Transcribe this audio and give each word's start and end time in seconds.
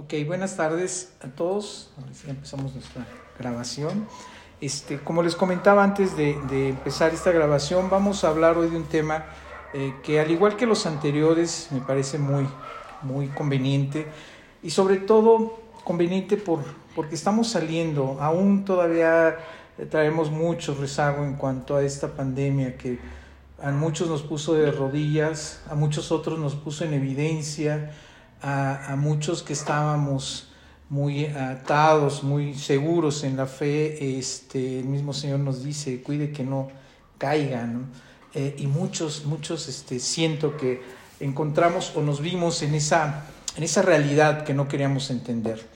Ok, 0.00 0.14
buenas 0.28 0.56
tardes 0.56 1.12
a 1.20 1.26
todos. 1.26 1.90
Empezamos 2.28 2.72
nuestra 2.72 3.04
grabación. 3.36 4.06
Este, 4.60 5.00
como 5.00 5.24
les 5.24 5.34
comentaba 5.34 5.82
antes 5.82 6.16
de, 6.16 6.38
de, 6.48 6.68
empezar 6.68 7.12
esta 7.12 7.32
grabación, 7.32 7.90
vamos 7.90 8.22
a 8.22 8.28
hablar 8.28 8.56
hoy 8.56 8.70
de 8.70 8.76
un 8.76 8.84
tema 8.84 9.24
eh, 9.74 9.92
que 10.04 10.20
al 10.20 10.30
igual 10.30 10.54
que 10.54 10.66
los 10.66 10.86
anteriores 10.86 11.66
me 11.72 11.80
parece 11.80 12.16
muy, 12.16 12.46
muy 13.02 13.26
conveniente 13.26 14.06
y 14.62 14.70
sobre 14.70 14.98
todo 14.98 15.58
conveniente 15.82 16.36
por, 16.36 16.60
porque 16.94 17.16
estamos 17.16 17.48
saliendo, 17.48 18.18
aún 18.20 18.64
todavía 18.64 19.36
traemos 19.90 20.30
mucho 20.30 20.76
rezago 20.76 21.24
en 21.24 21.34
cuanto 21.34 21.74
a 21.74 21.82
esta 21.82 22.14
pandemia 22.14 22.78
que 22.78 23.00
a 23.60 23.72
muchos 23.72 24.08
nos 24.08 24.22
puso 24.22 24.54
de 24.54 24.70
rodillas, 24.70 25.60
a 25.68 25.74
muchos 25.74 26.12
otros 26.12 26.38
nos 26.38 26.54
puso 26.54 26.84
en 26.84 26.94
evidencia, 26.94 27.90
a, 28.42 28.92
a 28.92 28.96
muchos 28.96 29.42
que 29.42 29.52
estábamos 29.52 30.48
muy 30.90 31.26
atados, 31.26 32.22
muy 32.22 32.54
seguros 32.54 33.22
en 33.24 33.36
la 33.36 33.46
fe, 33.46 34.18
este, 34.18 34.80
el 34.80 34.86
mismo 34.86 35.12
Señor 35.12 35.40
nos 35.40 35.62
dice, 35.62 36.02
cuide 36.02 36.32
que 36.32 36.44
no 36.44 36.68
caigan, 37.18 37.90
eh, 38.34 38.54
y 38.58 38.66
muchos, 38.66 39.24
muchos 39.26 39.68
este, 39.68 40.00
siento 40.00 40.56
que 40.56 40.80
encontramos 41.20 41.92
o 41.96 42.02
nos 42.02 42.20
vimos 42.20 42.62
en 42.62 42.74
esa, 42.74 43.24
en 43.56 43.64
esa 43.64 43.82
realidad 43.82 44.44
que 44.44 44.54
no 44.54 44.68
queríamos 44.68 45.10
entender. 45.10 45.66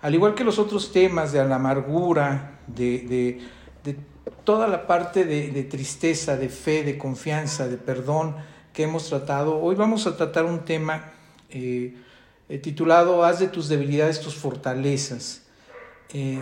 Al 0.00 0.14
igual 0.14 0.34
que 0.34 0.44
los 0.44 0.58
otros 0.58 0.92
temas 0.92 1.32
de 1.32 1.44
la 1.44 1.56
amargura, 1.56 2.58
de, 2.66 3.00
de, 3.00 3.40
de 3.84 3.96
toda 4.44 4.66
la 4.66 4.86
parte 4.86 5.24
de, 5.24 5.50
de 5.50 5.62
tristeza, 5.64 6.36
de 6.36 6.48
fe, 6.48 6.82
de 6.82 6.96
confianza, 6.96 7.68
de 7.68 7.76
perdón 7.76 8.34
que 8.72 8.84
hemos 8.84 9.08
tratado, 9.08 9.60
hoy 9.60 9.74
vamos 9.74 10.06
a 10.06 10.16
tratar 10.16 10.44
un 10.44 10.60
tema 10.60 11.12
eh, 11.52 11.94
eh, 12.48 12.58
titulado 12.58 13.24
Haz 13.24 13.40
de 13.40 13.48
tus 13.48 13.68
debilidades 13.68 14.20
tus 14.20 14.34
fortalezas. 14.34 15.42
Eh, 16.12 16.40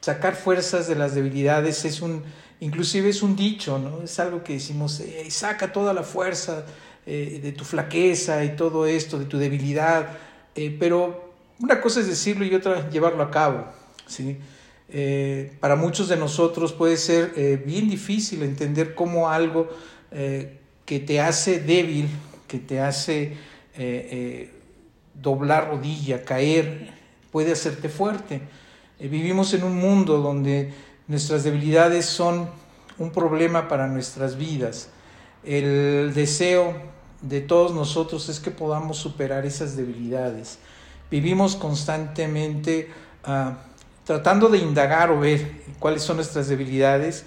sacar 0.00 0.36
fuerzas 0.36 0.86
de 0.86 0.94
las 0.94 1.14
debilidades 1.14 1.84
es 1.84 2.00
un, 2.00 2.22
inclusive 2.60 3.08
es 3.08 3.22
un 3.22 3.34
dicho, 3.34 3.78
¿no? 3.78 4.02
Es 4.02 4.18
algo 4.20 4.44
que 4.44 4.54
decimos, 4.54 5.02
saca 5.28 5.72
toda 5.72 5.92
la 5.92 6.02
fuerza 6.02 6.64
de 7.04 7.54
tu 7.56 7.64
flaqueza 7.64 8.44
y 8.44 8.56
todo 8.56 8.86
esto, 8.86 9.18
de 9.18 9.26
tu 9.26 9.38
debilidad, 9.38 10.08
pero 10.80 11.32
una 11.60 11.80
cosa 11.80 12.00
es 12.00 12.08
decirlo 12.08 12.44
y 12.44 12.52
otra 12.52 12.90
llevarlo 12.90 13.22
a 13.22 13.30
cabo, 13.30 13.64
¿sí? 14.06 14.38
para 15.60 15.76
muchos 15.76 16.08
de 16.08 16.16
nosotros 16.16 16.72
puede 16.72 16.96
ser 16.96 17.62
bien 17.64 17.88
difícil 17.88 18.42
entender 18.42 18.96
cómo 18.96 19.28
algo 19.28 19.68
que 20.10 21.00
te 21.00 21.20
hace 21.20 21.60
débil, 21.60 22.08
que 22.48 22.58
te 22.58 22.80
hace 22.80 23.36
eh, 23.78 24.08
eh, 24.10 24.52
doblar 25.14 25.68
rodilla, 25.68 26.24
caer, 26.24 26.92
puede 27.30 27.52
hacerte 27.52 27.88
fuerte. 27.88 28.40
Eh, 28.98 29.08
vivimos 29.08 29.52
en 29.52 29.64
un 29.64 29.76
mundo 29.76 30.18
donde 30.18 30.72
nuestras 31.08 31.44
debilidades 31.44 32.06
son 32.06 32.48
un 32.98 33.10
problema 33.10 33.68
para 33.68 33.86
nuestras 33.86 34.36
vidas. 34.36 34.88
El 35.44 36.14
deseo 36.14 36.74
de 37.20 37.42
todos 37.42 37.74
nosotros 37.74 38.28
es 38.30 38.40
que 38.40 38.50
podamos 38.50 38.96
superar 38.96 39.44
esas 39.44 39.76
debilidades. 39.76 40.58
Vivimos 41.10 41.54
constantemente 41.54 42.90
uh, 43.28 43.52
tratando 44.04 44.48
de 44.48 44.58
indagar 44.58 45.10
o 45.10 45.20
ver 45.20 45.62
cuáles 45.78 46.02
son 46.02 46.16
nuestras 46.16 46.48
debilidades 46.48 47.26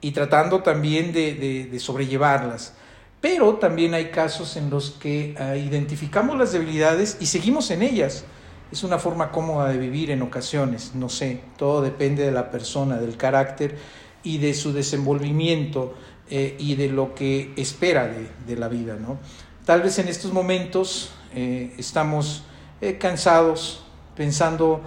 y 0.00 0.12
tratando 0.12 0.62
también 0.62 1.12
de 1.12 1.78
sobrellevarlas. 1.78 2.74
Pero 3.20 3.56
también 3.56 3.94
hay 3.94 4.06
casos 4.06 4.56
en 4.56 4.70
los 4.70 4.92
que 4.92 5.34
uh, 5.38 5.54
identificamos 5.54 6.38
las 6.38 6.52
debilidades 6.52 7.18
y 7.20 7.26
seguimos 7.26 7.70
en 7.70 7.82
ellas. 7.82 8.24
Es 8.72 8.82
una 8.82 8.98
forma 8.98 9.30
cómoda 9.30 9.68
de 9.68 9.78
vivir 9.78 10.10
en 10.10 10.22
ocasiones, 10.22 10.92
no 10.94 11.08
sé, 11.08 11.40
todo 11.56 11.82
depende 11.82 12.24
de 12.24 12.30
la 12.30 12.50
persona, 12.50 12.98
del 12.98 13.16
carácter 13.16 13.76
y 14.22 14.38
de 14.38 14.54
su 14.54 14.72
desenvolvimiento 14.72 15.94
eh, 16.28 16.54
y 16.60 16.76
de 16.76 16.88
lo 16.88 17.12
que 17.12 17.52
espera 17.56 18.06
de, 18.06 18.30
de, 18.46 18.56
la 18.56 18.68
vida. 18.68 18.94
¿no? 18.94 19.18
Tal 19.64 19.82
vez 19.82 19.98
en 19.98 20.06
estos 20.06 20.32
momentos 20.32 21.10
eh, 21.34 21.74
estamos 21.76 22.44
eh, 22.80 22.98
cansados, 22.98 23.84
pensando 24.14 24.82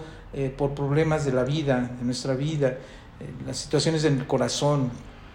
por 0.57 0.73
problemas 0.73 1.25
de 1.25 1.31
la 1.31 1.43
vida, 1.43 1.91
de 1.99 2.03
nuestra 2.03 2.33
vida, 2.33 2.79
las 3.45 3.55
situaciones 3.55 4.01
del 4.01 4.25
corazón, 4.25 4.89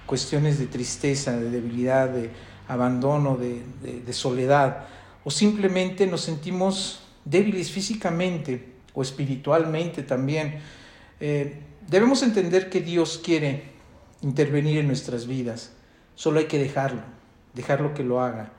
cuestiones 0.06 0.58
de 0.58 0.66
tristeza, 0.66 1.36
de 1.36 1.50
debilidad, 1.50 2.08
de 2.08 2.30
abandono, 2.68 3.36
de, 3.36 4.12
soledad, 4.12 4.84
o 5.24 5.30
simplemente 5.30 6.06
nos 6.06 6.20
sentimos 6.20 7.00
débiles 7.24 7.70
físicamente 7.70 8.74
o 8.94 9.02
espiritualmente 9.02 10.02
también. 10.02 10.60
Eh, 11.20 11.60
debemos 11.88 12.22
entender 12.22 12.70
que 12.70 12.80
Dios 12.80 13.20
quiere 13.22 13.64
intervenir 14.20 14.78
en 14.78 14.86
nuestras 14.86 15.26
vidas, 15.26 15.72
solo 16.14 16.38
hay 16.38 16.46
que 16.46 16.58
dejarlo, 16.58 17.02
dejarlo 17.54 17.94
que 17.94 18.04
lo 18.04 18.20
haga. 18.20 18.52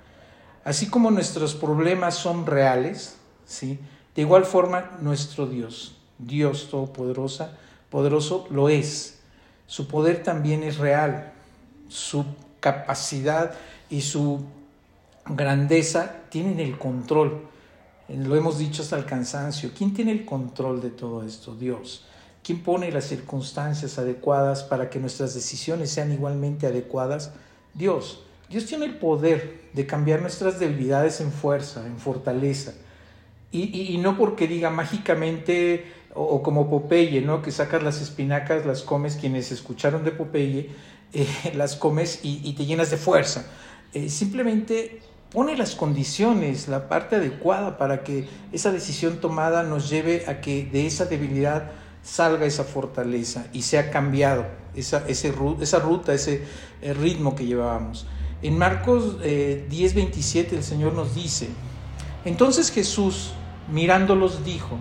Así 0.63 0.89
como 0.89 1.11
nuestros 1.11 1.55
problemas 1.55 2.15
son 2.15 2.45
reales, 2.45 3.17
¿sí? 3.45 3.79
de 4.15 4.21
igual 4.21 4.45
forma 4.45 4.97
nuestro 5.01 5.47
Dios, 5.47 5.95
Dios 6.17 6.69
Todopoderosa, 6.69 7.57
poderoso 7.89 8.47
lo 8.49 8.69
es. 8.69 9.19
Su 9.67 9.87
poder 9.87 10.23
también 10.23 10.63
es 10.63 10.77
real, 10.77 11.31
su 11.87 12.25
capacidad 12.59 13.53
y 13.89 14.01
su 14.01 14.41
grandeza 15.25 16.23
tienen 16.29 16.59
el 16.59 16.77
control. 16.77 17.47
Lo 18.07 18.35
hemos 18.35 18.57
dicho 18.57 18.81
hasta 18.81 18.97
el 18.97 19.05
cansancio. 19.05 19.72
¿Quién 19.77 19.94
tiene 19.94 20.11
el 20.11 20.25
control 20.25 20.81
de 20.81 20.89
todo 20.89 21.23
esto? 21.23 21.55
Dios. 21.55 22.05
¿Quién 22.44 22.63
pone 22.63 22.91
las 22.91 23.05
circunstancias 23.05 24.00
adecuadas 24.00 24.63
para 24.63 24.89
que 24.89 25.00
nuestras 25.00 25.33
decisiones 25.33 25.91
sean 25.91 26.11
igualmente 26.11 26.66
adecuadas? 26.67 27.31
Dios. 27.73 28.23
Dios 28.50 28.66
tiene 28.66 28.85
el 28.85 28.95
poder 28.95 29.69
de 29.73 29.85
cambiar 29.85 30.21
nuestras 30.21 30.59
debilidades 30.59 31.21
en 31.21 31.31
fuerza, 31.31 31.85
en 31.85 32.00
fortaleza. 32.00 32.73
Y, 33.51 33.97
no 33.97 34.16
porque 34.16 34.47
diga 34.47 34.69
mágicamente 34.69 35.91
o, 36.13 36.44
como 36.44 36.69
Popeye, 36.69 37.21
¿no? 37.21 37.41
Que 37.41 37.51
sacas 37.51 37.81
las 37.81 38.00
espinacas, 38.01 38.66
las 38.66 38.83
comes, 38.83 39.16
quienes 39.16 39.51
escucharon 39.51 40.03
de 40.03 40.11
Popeye, 40.11 40.69
eh, 41.13 41.27
las 41.56 41.75
comes 41.75 42.19
y, 42.23 42.53
te 42.53 42.66
llenas 42.66 42.91
de 42.91 42.97
fuerza. 42.97 43.45
Eh, 43.94 44.09
simplemente 44.09 45.01
pone 45.31 45.57
las 45.57 45.75
condiciones, 45.75 46.67
la 46.67 46.88
parte 46.89 47.16
adecuada 47.16 47.77
para 47.77 48.03
que 48.03 48.27
esa 48.51 48.72
decisión 48.72 49.19
tomada 49.19 49.63
nos 49.63 49.89
lleve 49.89 50.25
a 50.27 50.41
que 50.41 50.66
de 50.66 50.85
esa 50.85 51.05
debilidad 51.05 51.72
salga 52.03 52.45
esa 52.45 52.63
fortaleza 52.63 53.47
y 53.53 53.63
sea 53.63 53.91
cambiado 53.91 54.45
esa, 54.75 55.07
ese, 55.07 55.33
esa 55.61 55.79
ruta, 55.79 56.13
ese 56.13 56.44
eh, 56.81 56.94
ritmo 56.94 57.35
que 57.35 57.45
llevábamos. 57.45 58.07
En 58.41 58.57
Marcos 58.57 59.17
eh, 59.22 59.66
10, 59.69 59.95
27 59.95 60.56
el 60.56 60.63
Señor 60.63 60.94
nos 60.94 61.13
dice, 61.13 61.50
entonces 62.25 62.71
Jesús 62.71 63.33
mirándolos 63.71 64.45
dijo, 64.45 64.77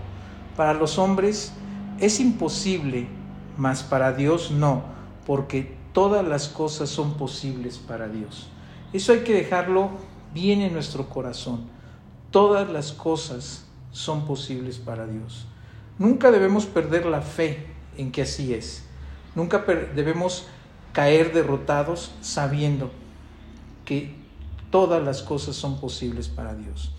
para 0.56 0.74
los 0.74 0.98
hombres 0.98 1.52
es 1.98 2.20
imposible, 2.20 3.08
mas 3.56 3.82
para 3.82 4.12
Dios 4.12 4.50
no, 4.50 4.84
porque 5.26 5.76
todas 5.92 6.26
las 6.26 6.48
cosas 6.48 6.88
son 6.88 7.14
posibles 7.14 7.78
para 7.78 8.08
Dios. 8.08 8.48
Eso 8.92 9.12
hay 9.12 9.20
que 9.20 9.34
dejarlo 9.34 9.90
bien 10.32 10.60
en 10.60 10.72
nuestro 10.72 11.08
corazón. 11.08 11.68
Todas 12.30 12.70
las 12.70 12.92
cosas 12.92 13.66
son 13.90 14.26
posibles 14.26 14.78
para 14.78 15.06
Dios. 15.06 15.46
Nunca 15.98 16.30
debemos 16.30 16.66
perder 16.66 17.06
la 17.06 17.20
fe 17.20 17.66
en 17.96 18.12
que 18.12 18.22
así 18.22 18.54
es. 18.54 18.84
Nunca 19.34 19.64
debemos 19.94 20.46
caer 20.92 21.32
derrotados 21.32 22.12
sabiendo 22.20 22.90
que 23.84 24.14
todas 24.70 25.02
las 25.02 25.22
cosas 25.22 25.56
son 25.56 25.80
posibles 25.80 26.28
para 26.28 26.54
Dios. 26.54 26.92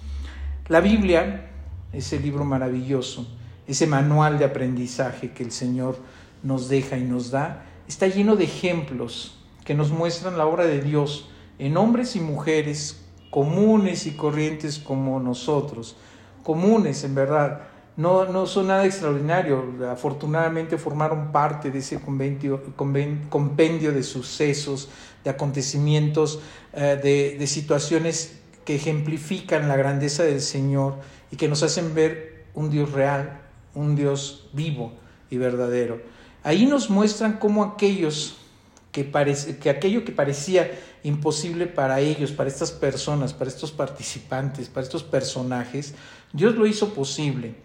La 0.67 0.81
Biblia, 0.81 1.49
ese 1.93 2.19
libro 2.19 2.45
maravilloso, 2.45 3.27
ese 3.67 3.87
manual 3.87 4.37
de 4.37 4.45
aprendizaje 4.45 5.31
que 5.31 5.43
el 5.43 5.51
Señor 5.51 5.97
nos 6.43 6.69
deja 6.69 6.97
y 6.97 7.03
nos 7.03 7.31
da, 7.31 7.65
está 7.87 8.07
lleno 8.07 8.35
de 8.35 8.45
ejemplos 8.45 9.35
que 9.63 9.75
nos 9.75 9.91
muestran 9.91 10.37
la 10.37 10.45
obra 10.45 10.65
de 10.65 10.81
Dios 10.81 11.28
en 11.59 11.77
hombres 11.77 12.15
y 12.15 12.19
mujeres 12.19 13.01
comunes 13.29 14.07
y 14.07 14.11
corrientes 14.11 14.79
como 14.79 15.19
nosotros, 15.19 15.95
comunes 16.43 17.03
en 17.03 17.13
verdad, 17.13 17.61
no, 17.95 18.25
no 18.25 18.47
son 18.47 18.67
nada 18.67 18.85
extraordinario, 18.85 19.63
afortunadamente 19.91 20.77
formaron 20.77 21.31
parte 21.31 21.69
de 21.69 21.79
ese 21.79 21.99
compendio 21.99 23.91
de 23.91 24.03
sucesos, 24.03 24.89
de 25.23 25.29
acontecimientos, 25.29 26.39
eh, 26.73 27.37
de 27.37 27.47
situaciones 27.47 28.39
que 28.63 28.75
ejemplifican 28.75 29.67
la 29.67 29.75
grandeza 29.75 30.23
del 30.23 30.41
Señor 30.41 30.95
y 31.31 31.35
que 31.35 31.47
nos 31.47 31.61
hacen 31.63 31.93
ver 31.93 32.45
un 32.53 32.69
Dios 32.69 32.91
real, 32.91 33.41
un 33.75 33.95
Dios 33.95 34.49
vivo 34.53 34.93
y 35.29 35.37
verdadero. 35.37 36.01
Ahí 36.43 36.65
nos 36.65 36.89
muestran 36.89 37.33
cómo 37.33 37.63
aquellos 37.63 38.37
que, 38.91 39.03
parece, 39.03 39.57
que 39.57 39.69
aquello 39.69 40.03
que 40.03 40.11
parecía 40.11 40.71
imposible 41.03 41.67
para 41.67 41.99
ellos, 41.99 42.31
para 42.31 42.49
estas 42.49 42.71
personas, 42.71 43.33
para 43.33 43.49
estos 43.49 43.71
participantes, 43.71 44.69
para 44.69 44.83
estos 44.83 45.03
personajes, 45.03 45.93
Dios 46.33 46.55
lo 46.55 46.65
hizo 46.65 46.93
posible. 46.93 47.55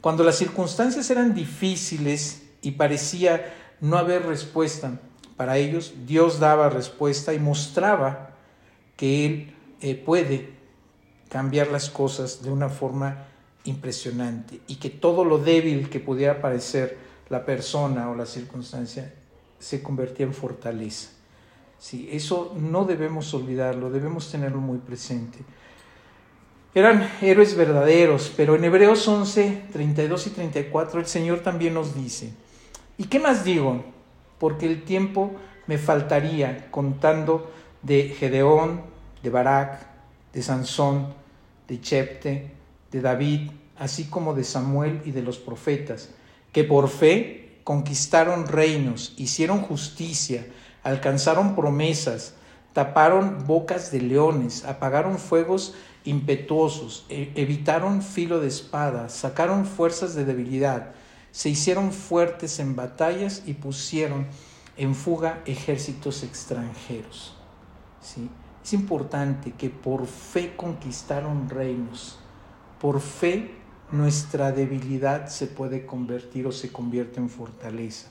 Cuando 0.00 0.22
las 0.22 0.36
circunstancias 0.36 1.10
eran 1.10 1.34
difíciles 1.34 2.42
y 2.62 2.72
parecía 2.72 3.54
no 3.80 3.98
haber 3.98 4.26
respuesta 4.26 5.00
para 5.36 5.58
ellos, 5.58 5.94
Dios 6.06 6.38
daba 6.38 6.68
respuesta 6.68 7.34
y 7.34 7.38
mostraba 7.38 8.30
que 8.96 9.26
Él 9.26 9.54
eh, 9.80 9.94
puede 9.94 10.50
cambiar 11.28 11.68
las 11.68 11.90
cosas 11.90 12.42
de 12.42 12.50
una 12.50 12.68
forma 12.68 13.26
impresionante 13.64 14.60
y 14.66 14.76
que 14.76 14.90
todo 14.90 15.24
lo 15.24 15.38
débil 15.38 15.90
que 15.90 16.00
pudiera 16.00 16.40
parecer 16.40 16.96
la 17.28 17.44
persona 17.44 18.08
o 18.10 18.14
la 18.14 18.26
circunstancia 18.26 19.12
se 19.58 19.82
convertía 19.82 20.26
en 20.26 20.34
fortaleza. 20.34 21.10
Sí, 21.78 22.08
eso 22.10 22.54
no 22.58 22.84
debemos 22.84 23.32
olvidarlo, 23.34 23.90
debemos 23.90 24.30
tenerlo 24.30 24.60
muy 24.60 24.78
presente. 24.78 25.38
Eran 26.74 27.10
héroes 27.22 27.56
verdaderos, 27.56 28.32
pero 28.36 28.54
en 28.54 28.64
Hebreos 28.64 29.06
11, 29.06 29.64
32 29.72 30.26
y 30.26 30.30
34 30.30 31.00
el 31.00 31.06
Señor 31.06 31.40
también 31.40 31.74
nos 31.74 31.94
dice, 31.94 32.32
¿y 32.98 33.04
qué 33.04 33.18
más 33.18 33.44
digo? 33.44 33.84
Porque 34.38 34.66
el 34.66 34.82
tiempo 34.82 35.32
me 35.66 35.78
faltaría 35.78 36.70
contando 36.70 37.50
de 37.82 38.14
Gedeón, 38.18 38.82
de 39.22 39.30
Barak, 39.30 39.86
de 40.32 40.42
Sansón, 40.42 41.14
de 41.66 41.80
Chepte, 41.80 42.50
de 42.90 43.00
David, 43.00 43.50
así 43.78 44.04
como 44.04 44.34
de 44.34 44.44
Samuel 44.44 45.00
y 45.04 45.12
de 45.12 45.22
los 45.22 45.38
profetas, 45.38 46.10
que 46.52 46.64
por 46.64 46.88
fe 46.88 47.45
conquistaron 47.66 48.46
reinos, 48.46 49.12
hicieron 49.16 49.60
justicia, 49.60 50.46
alcanzaron 50.84 51.56
promesas, 51.56 52.34
taparon 52.72 53.44
bocas 53.44 53.90
de 53.90 54.00
leones, 54.02 54.64
apagaron 54.64 55.18
fuegos 55.18 55.74
impetuosos, 56.04 57.06
e-, 57.08 57.32
evitaron 57.34 58.02
filo 58.02 58.38
de 58.38 58.46
espada, 58.46 59.08
sacaron 59.08 59.66
fuerzas 59.66 60.14
de 60.14 60.24
debilidad, 60.24 60.92
se 61.32 61.48
hicieron 61.48 61.90
fuertes 61.90 62.60
en 62.60 62.76
batallas 62.76 63.42
y 63.46 63.54
pusieron 63.54 64.28
en 64.76 64.94
fuga 64.94 65.42
ejércitos 65.44 66.22
extranjeros. 66.22 67.34
¿Sí? 68.00 68.30
Es 68.62 68.74
importante 68.74 69.50
que 69.50 69.70
por 69.70 70.06
fe 70.06 70.54
conquistaron 70.54 71.50
reinos, 71.50 72.20
por 72.80 73.00
fe 73.00 73.65
nuestra 73.92 74.52
debilidad 74.52 75.28
se 75.28 75.46
puede 75.46 75.86
convertir 75.86 76.46
o 76.46 76.52
se 76.52 76.70
convierte 76.72 77.20
en 77.20 77.28
fortaleza. 77.28 78.08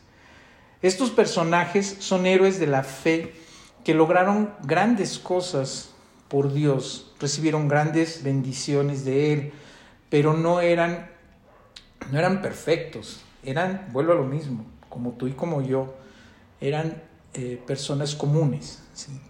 Estos 0.82 1.10
personajes 1.10 1.98
son 2.00 2.26
héroes 2.26 2.60
de 2.60 2.68
la 2.68 2.84
fe 2.84 3.34
que 3.84 3.94
lograron 3.94 4.52
grandes 4.64 5.20
cosas 5.20 5.92
por 6.28 6.54
Dios, 6.54 7.14
recibieron 7.20 7.68
grandes 7.68 8.24
bendiciones 8.24 9.06
de 9.06 9.34
Él, 9.34 9.54
pero 10.10 10.34
no 10.34 10.60
eran, 10.60 11.10
no 12.12 12.20
eran 12.20 12.42
perfectos, 12.42 13.22
eran, 13.44 13.88
vuelvo 13.92 14.14
a 14.14 14.16
lo 14.16 14.26
mismo, 14.26 14.66
como 14.90 15.12
tú 15.12 15.28
y 15.28 15.32
como 15.32 15.62
yo, 15.62 15.94
eran 16.62 17.02
eh, 17.34 17.62
personas 17.66 18.16
comunes. 18.16 18.82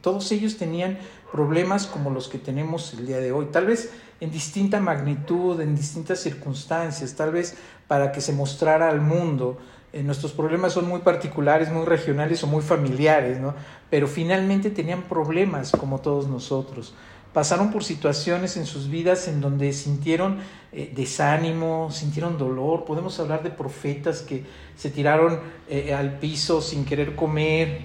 Todos 0.01 0.31
ellos 0.31 0.57
tenían 0.57 0.99
problemas 1.31 1.87
como 1.87 2.11
los 2.11 2.27
que 2.27 2.37
tenemos 2.37 2.93
el 2.93 3.07
día 3.07 3.17
de 3.17 3.31
hoy, 3.31 3.47
tal 3.51 3.65
vez 3.65 3.91
en 4.19 4.31
distinta 4.31 4.79
magnitud, 4.79 5.59
en 5.59 5.75
distintas 5.75 6.19
circunstancias, 6.19 7.15
tal 7.15 7.31
vez 7.31 7.57
para 7.87 8.11
que 8.11 8.21
se 8.21 8.33
mostrara 8.33 8.89
al 8.89 9.01
mundo. 9.01 9.57
Eh, 9.93 10.03
nuestros 10.03 10.31
problemas 10.31 10.73
son 10.73 10.87
muy 10.87 10.99
particulares, 10.99 11.71
muy 11.71 11.85
regionales 11.85 12.43
o 12.43 12.47
muy 12.47 12.61
familiares, 12.61 13.39
¿no? 13.39 13.53
pero 13.89 14.07
finalmente 14.07 14.69
tenían 14.69 15.03
problemas 15.03 15.71
como 15.71 15.99
todos 15.99 16.27
nosotros. 16.27 16.93
Pasaron 17.33 17.69
por 17.69 17.83
situaciones 17.83 18.55
en 18.55 18.65
sus 18.65 18.89
vidas 18.89 19.27
en 19.27 19.41
donde 19.41 19.73
sintieron 19.73 20.39
eh, 20.71 20.91
desánimo, 20.95 21.91
sintieron 21.91 22.37
dolor. 22.37 22.85
Podemos 22.85 23.19
hablar 23.19 23.43
de 23.43 23.49
profetas 23.51 24.21
que 24.21 24.45
se 24.77 24.89
tiraron 24.89 25.39
eh, 25.69 25.93
al 25.93 26.19
piso 26.19 26.61
sin 26.61 26.85
querer 26.85 27.15
comer, 27.15 27.81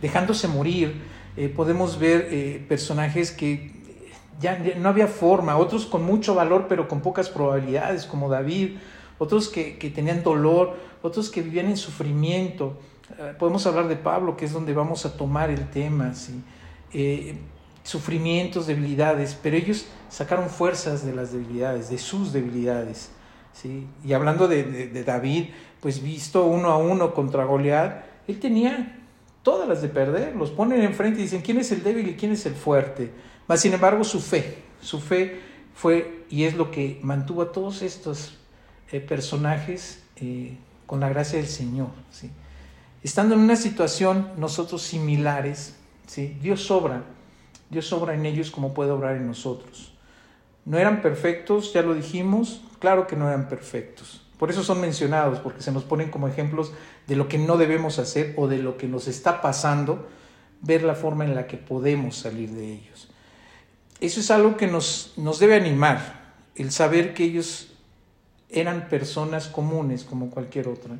dejándose 0.00 0.46
morir. 0.46 1.00
podemos 1.56 1.98
ver 1.98 2.66
personajes 2.68 3.32
que 3.32 3.81
ya 4.40 4.58
no 4.78 4.88
había 4.88 5.06
forma, 5.06 5.56
otros 5.56 5.86
con 5.86 6.04
mucho 6.04 6.34
valor 6.34 6.66
pero 6.68 6.88
con 6.88 7.00
pocas 7.00 7.28
probabilidades, 7.28 8.06
como 8.06 8.28
David, 8.28 8.76
otros 9.18 9.48
que, 9.48 9.92
tenían 9.94 10.22
dolor, 10.22 10.76
otros 11.02 11.30
que 11.30 11.42
vivían 11.42 11.66
en 11.66 11.76
sufrimiento. 11.76 12.76
Eh, 13.18 13.34
podemos 13.38 13.66
hablar 13.66 13.88
de 13.88 13.96
Pablo, 13.96 14.36
que 14.36 14.44
es 14.44 14.52
donde 14.52 14.74
vamos 14.74 15.06
a 15.06 15.16
tomar 15.16 15.50
el 15.50 15.70
tema, 15.70 16.14
¿sí? 16.14 16.42
Eh, 16.92 17.36
sufrimientos, 17.84 18.66
debilidades, 18.66 19.36
pero 19.40 19.56
ellos 19.56 19.86
sacaron 20.08 20.48
fuerzas 20.48 21.04
de 21.04 21.14
las 21.14 21.32
debilidades, 21.32 21.90
de 21.90 21.98
sus 21.98 22.32
debilidades. 22.32 23.10
¿sí? 23.52 23.86
Y 24.04 24.12
hablando 24.12 24.48
de, 24.48 25.02
David, 25.04 25.46
pues 25.80 26.02
visto 26.02 26.46
uno 26.46 26.70
a 26.70 26.76
uno 26.76 27.12
contra 27.14 27.44
Goliat, 27.44 28.04
él 28.28 28.38
tenía 28.38 29.00
todas 29.42 29.68
las 29.68 29.82
de 29.82 29.88
perder, 29.88 30.36
los 30.36 30.50
ponen 30.50 30.82
enfrente 30.82 31.20
y 31.20 31.22
dicen, 31.24 31.42
¿quién 31.42 31.58
es 31.58 31.72
el 31.72 31.82
débil 31.82 32.08
y 32.08 32.14
quién 32.14 32.32
es 32.32 32.46
el 32.46 32.54
fuerte? 32.54 33.10
Sin 33.56 33.72
embargo, 33.72 34.04
su 34.04 34.20
fe, 34.20 34.62
su 34.80 35.00
fe 35.00 35.40
fue 35.74 36.24
y 36.30 36.44
es 36.44 36.54
lo 36.54 36.70
que 36.70 36.98
mantuvo 37.02 37.42
a 37.42 37.52
todos 37.52 37.82
estos 37.82 38.38
eh, 38.90 39.00
personajes 39.00 40.02
eh, 40.16 40.56
con 40.86 41.00
la 41.00 41.08
gracia 41.08 41.38
del 41.38 41.48
Señor. 41.48 41.88
Estando 43.02 43.34
en 43.34 43.40
una 43.40 43.56
situación 43.56 44.30
nosotros 44.36 44.82
similares. 44.82 45.76
Dios 46.40 46.70
obra, 46.70 47.04
Dios 47.70 47.90
obra 47.92 48.14
en 48.14 48.26
ellos 48.26 48.50
como 48.50 48.74
puede 48.74 48.90
obrar 48.90 49.16
en 49.16 49.26
nosotros. 49.26 49.94
No 50.64 50.78
eran 50.78 51.00
perfectos, 51.00 51.72
ya 51.72 51.82
lo 51.82 51.94
dijimos, 51.94 52.62
claro 52.78 53.06
que 53.06 53.16
no 53.16 53.28
eran 53.28 53.48
perfectos. 53.48 54.22
Por 54.38 54.50
eso 54.50 54.62
son 54.62 54.80
mencionados, 54.80 55.38
porque 55.38 55.62
se 55.62 55.72
nos 55.72 55.84
ponen 55.84 56.10
como 56.10 56.28
ejemplos 56.28 56.72
de 57.06 57.16
lo 57.16 57.28
que 57.28 57.38
no 57.38 57.56
debemos 57.56 57.98
hacer 57.98 58.34
o 58.36 58.48
de 58.48 58.58
lo 58.58 58.76
que 58.76 58.88
nos 58.88 59.08
está 59.08 59.40
pasando, 59.40 60.08
ver 60.60 60.82
la 60.82 60.94
forma 60.94 61.24
en 61.24 61.34
la 61.34 61.46
que 61.46 61.56
podemos 61.56 62.16
salir 62.16 62.50
de 62.50 62.72
ellos. 62.72 63.11
Eso 64.02 64.18
es 64.18 64.32
algo 64.32 64.56
que 64.56 64.66
nos, 64.66 65.12
nos 65.16 65.38
debe 65.38 65.54
animar, 65.54 66.34
el 66.56 66.72
saber 66.72 67.14
que 67.14 67.22
ellos 67.22 67.68
eran 68.50 68.88
personas 68.88 69.46
comunes 69.46 70.02
como 70.02 70.28
cualquier 70.28 70.66
otra. 70.66 70.96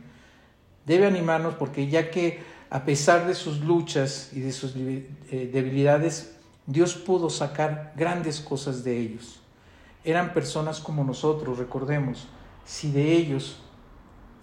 Debe 0.87 1.09
animarnos 1.09 1.57
porque 1.57 1.89
ya 1.89 2.13
que 2.13 2.41
a 2.71 2.85
pesar 2.85 3.27
de 3.27 3.35
sus 3.35 3.59
luchas 3.59 4.31
y 4.33 4.39
de 4.39 4.53
sus 4.53 4.77
eh, 4.77 5.51
debilidades, 5.53 6.37
Dios 6.67 6.95
pudo 6.95 7.29
sacar 7.29 7.93
grandes 7.97 8.39
cosas 8.39 8.85
de 8.85 8.97
ellos. 9.01 9.41
Eran 10.05 10.33
personas 10.33 10.79
como 10.79 11.03
nosotros, 11.03 11.59
recordemos, 11.59 12.29
si 12.65 12.93
de 12.93 13.15
ellos 13.15 13.59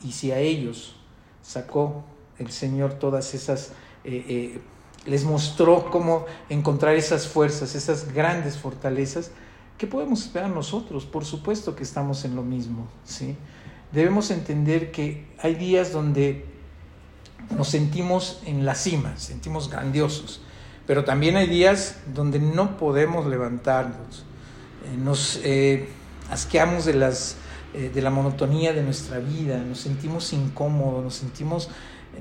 y 0.04 0.12
si 0.12 0.34
a 0.34 0.40
ellos 0.40 0.98
sacó 1.42 2.04
el 2.38 2.52
Señor 2.52 2.96
todas 2.96 3.34
esas 3.34 3.70
eh, 4.04 4.26
eh, 4.28 4.62
les 5.06 5.24
mostró 5.24 5.90
cómo 5.90 6.26
encontrar 6.50 6.96
esas 6.96 7.28
fuerzas, 7.28 7.76
esas 7.76 8.14
grandes 8.14 8.58
fortalezas. 8.58 9.32
¿Qué 9.78 9.88
podemos 9.88 10.24
esperar 10.26 10.50
nosotros? 10.50 11.06
Por 11.06 11.26
supuesto 11.26 11.76
que 11.76 11.84
estamos 11.84 12.26
en 12.26 12.36
lo 12.36 12.44
mismo, 12.44 12.88
¿sí? 13.06 13.38
Debemos 13.92 14.30
entender 14.30 14.92
que 14.92 15.26
hay 15.42 15.56
días 15.56 15.92
donde 15.92 16.46
nos 17.58 17.70
sentimos 17.70 18.42
en 18.46 18.66
la 18.66 18.76
cima, 18.76 19.18
sentimos 19.18 19.70
grandiosos, 19.70 20.42
pero 20.86 21.06
también 21.06 21.38
hay 21.38 21.48
días 21.48 21.98
donde 22.14 22.40
no 22.40 22.78
podemos 22.78 23.26
levantarnos, 23.26 24.26
eh, 24.86 24.98
nos 24.98 25.40
eh, 25.44 25.90
asqueamos 26.30 26.86
de, 26.86 26.94
las, 26.94 27.38
eh, 27.74 27.90
de 27.94 28.02
la 28.02 28.12
monotonía 28.12 28.74
de 28.74 28.84
nuestra 28.84 29.20
vida, 29.20 29.58
nos 29.58 29.80
sentimos 29.80 30.34
incómodos, 30.34 31.04
nos 31.04 31.16
sentimos 31.16 31.70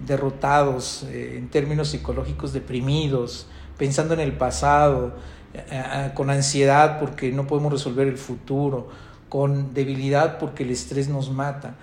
derrotados, 0.06 1.04
eh, 1.04 1.36
en 1.38 1.48
términos 1.48 1.88
psicológicos 1.88 2.52
deprimidos, 2.52 3.46
pensando 3.76 4.14
en 4.14 4.20
el 4.20 4.32
pasado, 4.32 5.14
eh, 5.54 5.64
eh, 5.70 6.10
con 6.14 6.30
ansiedad 6.30 6.98
porque 7.00 7.32
no 7.32 7.46
podemos 7.46 7.72
resolver 7.72 8.08
el 8.08 8.18
futuro, 8.18 8.88
con 9.28 9.74
debilidad 9.74 10.38
porque 10.38 10.62
el 10.62 10.70
estrés 10.70 11.08
nos 11.08 11.30
mata. 11.30 11.76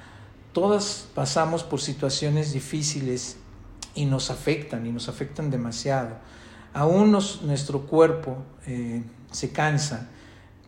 Todas 0.53 1.07
pasamos 1.13 1.63
por 1.63 1.81
situaciones 1.81 2.53
difíciles 2.53 3.37
y 3.93 4.05
nos 4.05 4.29
afectan 4.29 4.85
y 4.85 4.91
nos 4.91 5.09
afectan 5.09 5.51
demasiado. 5.51 6.15
Aún 6.73 7.11
nuestro 7.11 7.81
cuerpo 7.81 8.37
se 9.31 9.51
cansa 9.51 10.09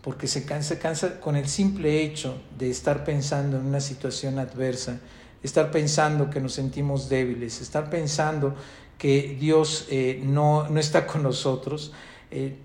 porque 0.01 0.27
se 0.27 0.45
cansa, 0.45 0.79
cansa 0.79 1.19
con 1.19 1.35
el 1.35 1.49
simple 1.49 2.01
hecho 2.01 2.41
de 2.57 2.69
estar 2.69 3.03
pensando 3.03 3.57
en 3.57 3.65
una 3.65 3.81
situación 3.81 4.39
adversa 4.39 4.99
estar 5.43 5.71
pensando 5.71 6.29
que 6.29 6.41
nos 6.41 6.53
sentimos 6.53 7.09
débiles, 7.09 7.61
estar 7.61 7.89
pensando 7.89 8.55
que 8.97 9.37
Dios 9.39 9.87
eh, 9.89 10.21
no, 10.23 10.67
no, 10.69 10.79
está 10.79 11.05
con 11.05 11.23
nosotros, 11.23 11.93
eh, 12.31 12.57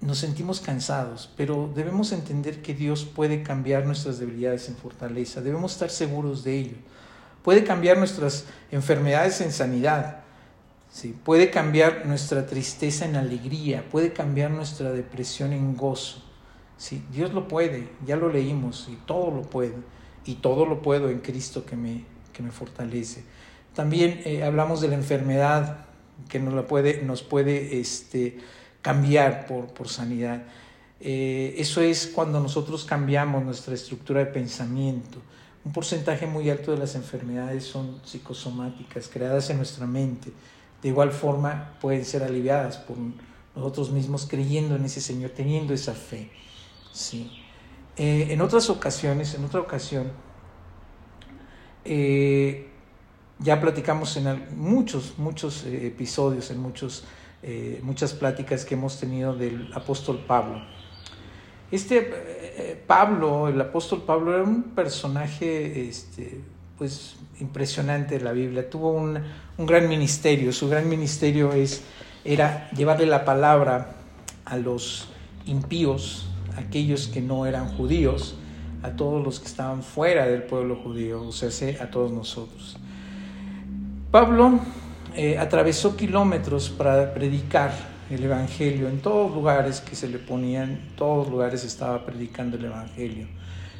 nos 0.00 0.18
sentimos 0.18 0.60
cansados, 0.60 1.30
pero 1.36 1.70
debemos 1.74 2.12
entender 2.12 2.62
que 2.62 2.74
Dios 2.74 3.04
puede 3.04 3.42
cambiar 3.42 3.84
nuestras 3.84 4.18
debilidades 4.18 4.68
en 4.68 4.76
fortaleza, 4.76 5.40
debemos 5.40 5.72
estar 5.72 5.90
seguros 5.90 6.42
de 6.42 6.58
ello. 6.58 6.76
Puede 7.42 7.64
cambiar 7.64 7.96
nuestras 7.98 8.44
enfermedades 8.70 9.40
en 9.40 9.52
sanidad, 9.52 10.20
¿sí? 10.90 11.16
puede 11.24 11.50
cambiar 11.50 12.06
nuestra 12.06 12.46
tristeza 12.46 13.06
en 13.06 13.16
alegría, 13.16 13.84
puede 13.90 14.12
cambiar 14.12 14.50
nuestra 14.50 14.92
depresión 14.92 15.52
en 15.52 15.76
gozo. 15.76 16.22
¿sí? 16.76 17.02
Dios 17.12 17.32
lo 17.32 17.48
puede, 17.48 17.88
ya 18.04 18.16
lo 18.16 18.30
leímos 18.30 18.88
y 18.90 18.96
todo 19.06 19.30
lo 19.30 19.42
puede. 19.42 19.74
Y 20.24 20.34
todo 20.36 20.66
lo 20.66 20.82
puedo 20.82 21.10
en 21.10 21.20
Cristo 21.20 21.64
que 21.64 21.76
me, 21.76 22.04
que 22.32 22.42
me 22.42 22.50
fortalece. 22.50 23.24
También 23.74 24.20
eh, 24.24 24.42
hablamos 24.42 24.80
de 24.80 24.88
la 24.88 24.94
enfermedad 24.94 25.86
que 26.28 26.38
nos, 26.38 26.54
la 26.54 26.66
puede, 26.66 27.02
nos 27.02 27.22
puede 27.22 27.80
este, 27.80 28.38
cambiar 28.82 29.46
por, 29.46 29.66
por 29.68 29.88
sanidad. 29.88 30.42
Eh, 31.00 31.54
eso 31.56 31.80
es 31.80 32.06
cuando 32.06 32.40
nosotros 32.40 32.84
cambiamos 32.84 33.42
nuestra 33.42 33.74
estructura 33.74 34.20
de 34.20 34.26
pensamiento. 34.26 35.18
Un 35.64 35.72
porcentaje 35.72 36.26
muy 36.26 36.50
alto 36.50 36.72
de 36.72 36.78
las 36.78 36.94
enfermedades 36.94 37.64
son 37.64 38.00
psicosomáticas, 38.04 39.08
creadas 39.08 39.50
en 39.50 39.58
nuestra 39.58 39.86
mente. 39.86 40.32
De 40.82 40.88
igual 40.88 41.12
forma 41.12 41.74
pueden 41.80 42.04
ser 42.04 42.22
aliviadas 42.22 42.78
por 42.78 42.96
nosotros 43.54 43.90
mismos 43.90 44.26
creyendo 44.26 44.76
en 44.76 44.84
ese 44.84 45.00
Señor, 45.00 45.30
teniendo 45.30 45.74
esa 45.74 45.94
fe. 45.94 46.30
Sí. 46.92 47.39
Eh, 48.02 48.32
en 48.32 48.40
otras 48.40 48.70
ocasiones, 48.70 49.34
en 49.34 49.44
otra 49.44 49.60
ocasión, 49.60 50.10
eh, 51.84 52.70
ya 53.38 53.60
platicamos 53.60 54.16
en 54.16 54.56
muchos, 54.56 55.18
muchos 55.18 55.66
eh, 55.66 55.88
episodios, 55.88 56.50
en 56.50 56.60
muchos, 56.60 57.04
muchas 57.82 58.14
pláticas 58.14 58.64
que 58.64 58.74
hemos 58.74 58.98
tenido 58.98 59.36
del 59.36 59.70
apóstol 59.74 60.24
Pablo. 60.26 60.62
Este 61.70 62.80
Pablo, 62.86 63.48
el 63.48 63.60
apóstol 63.60 64.02
Pablo, 64.06 64.32
era 64.32 64.44
un 64.44 64.62
personaje 64.74 65.86
este, 65.86 66.40
pues, 66.78 67.16
impresionante 67.38 68.16
de 68.16 68.24
la 68.24 68.32
Biblia. 68.32 68.68
Tuvo 68.70 68.92
un, 68.92 69.18
un 69.58 69.66
gran 69.66 69.90
ministerio. 69.90 70.54
Su 70.54 70.70
gran 70.70 70.88
ministerio 70.88 71.52
es, 71.52 71.82
era 72.24 72.70
llevarle 72.70 73.04
la 73.04 73.26
palabra 73.26 73.92
a 74.46 74.56
los 74.56 75.08
impíos, 75.44 76.29
aquellos 76.56 77.08
que 77.08 77.20
no 77.20 77.46
eran 77.46 77.68
judíos, 77.68 78.36
a 78.82 78.90
todos 78.90 79.22
los 79.22 79.40
que 79.40 79.46
estaban 79.46 79.82
fuera 79.82 80.26
del 80.26 80.44
pueblo 80.44 80.76
judío, 80.76 81.22
o 81.22 81.32
sea, 81.32 81.50
a 81.82 81.90
todos 81.90 82.12
nosotros. 82.12 82.76
Pablo 84.10 84.58
eh, 85.14 85.38
atravesó 85.38 85.96
kilómetros 85.96 86.70
para 86.70 87.12
predicar 87.12 87.72
el 88.10 88.24
Evangelio 88.24 88.88
en 88.88 89.00
todos 89.00 89.32
lugares 89.32 89.80
que 89.80 89.94
se 89.94 90.08
le 90.08 90.18
ponían, 90.18 90.70
en 90.70 90.96
todos 90.96 91.28
lugares 91.28 91.64
estaba 91.64 92.04
predicando 92.04 92.56
el 92.56 92.64
Evangelio. 92.64 93.28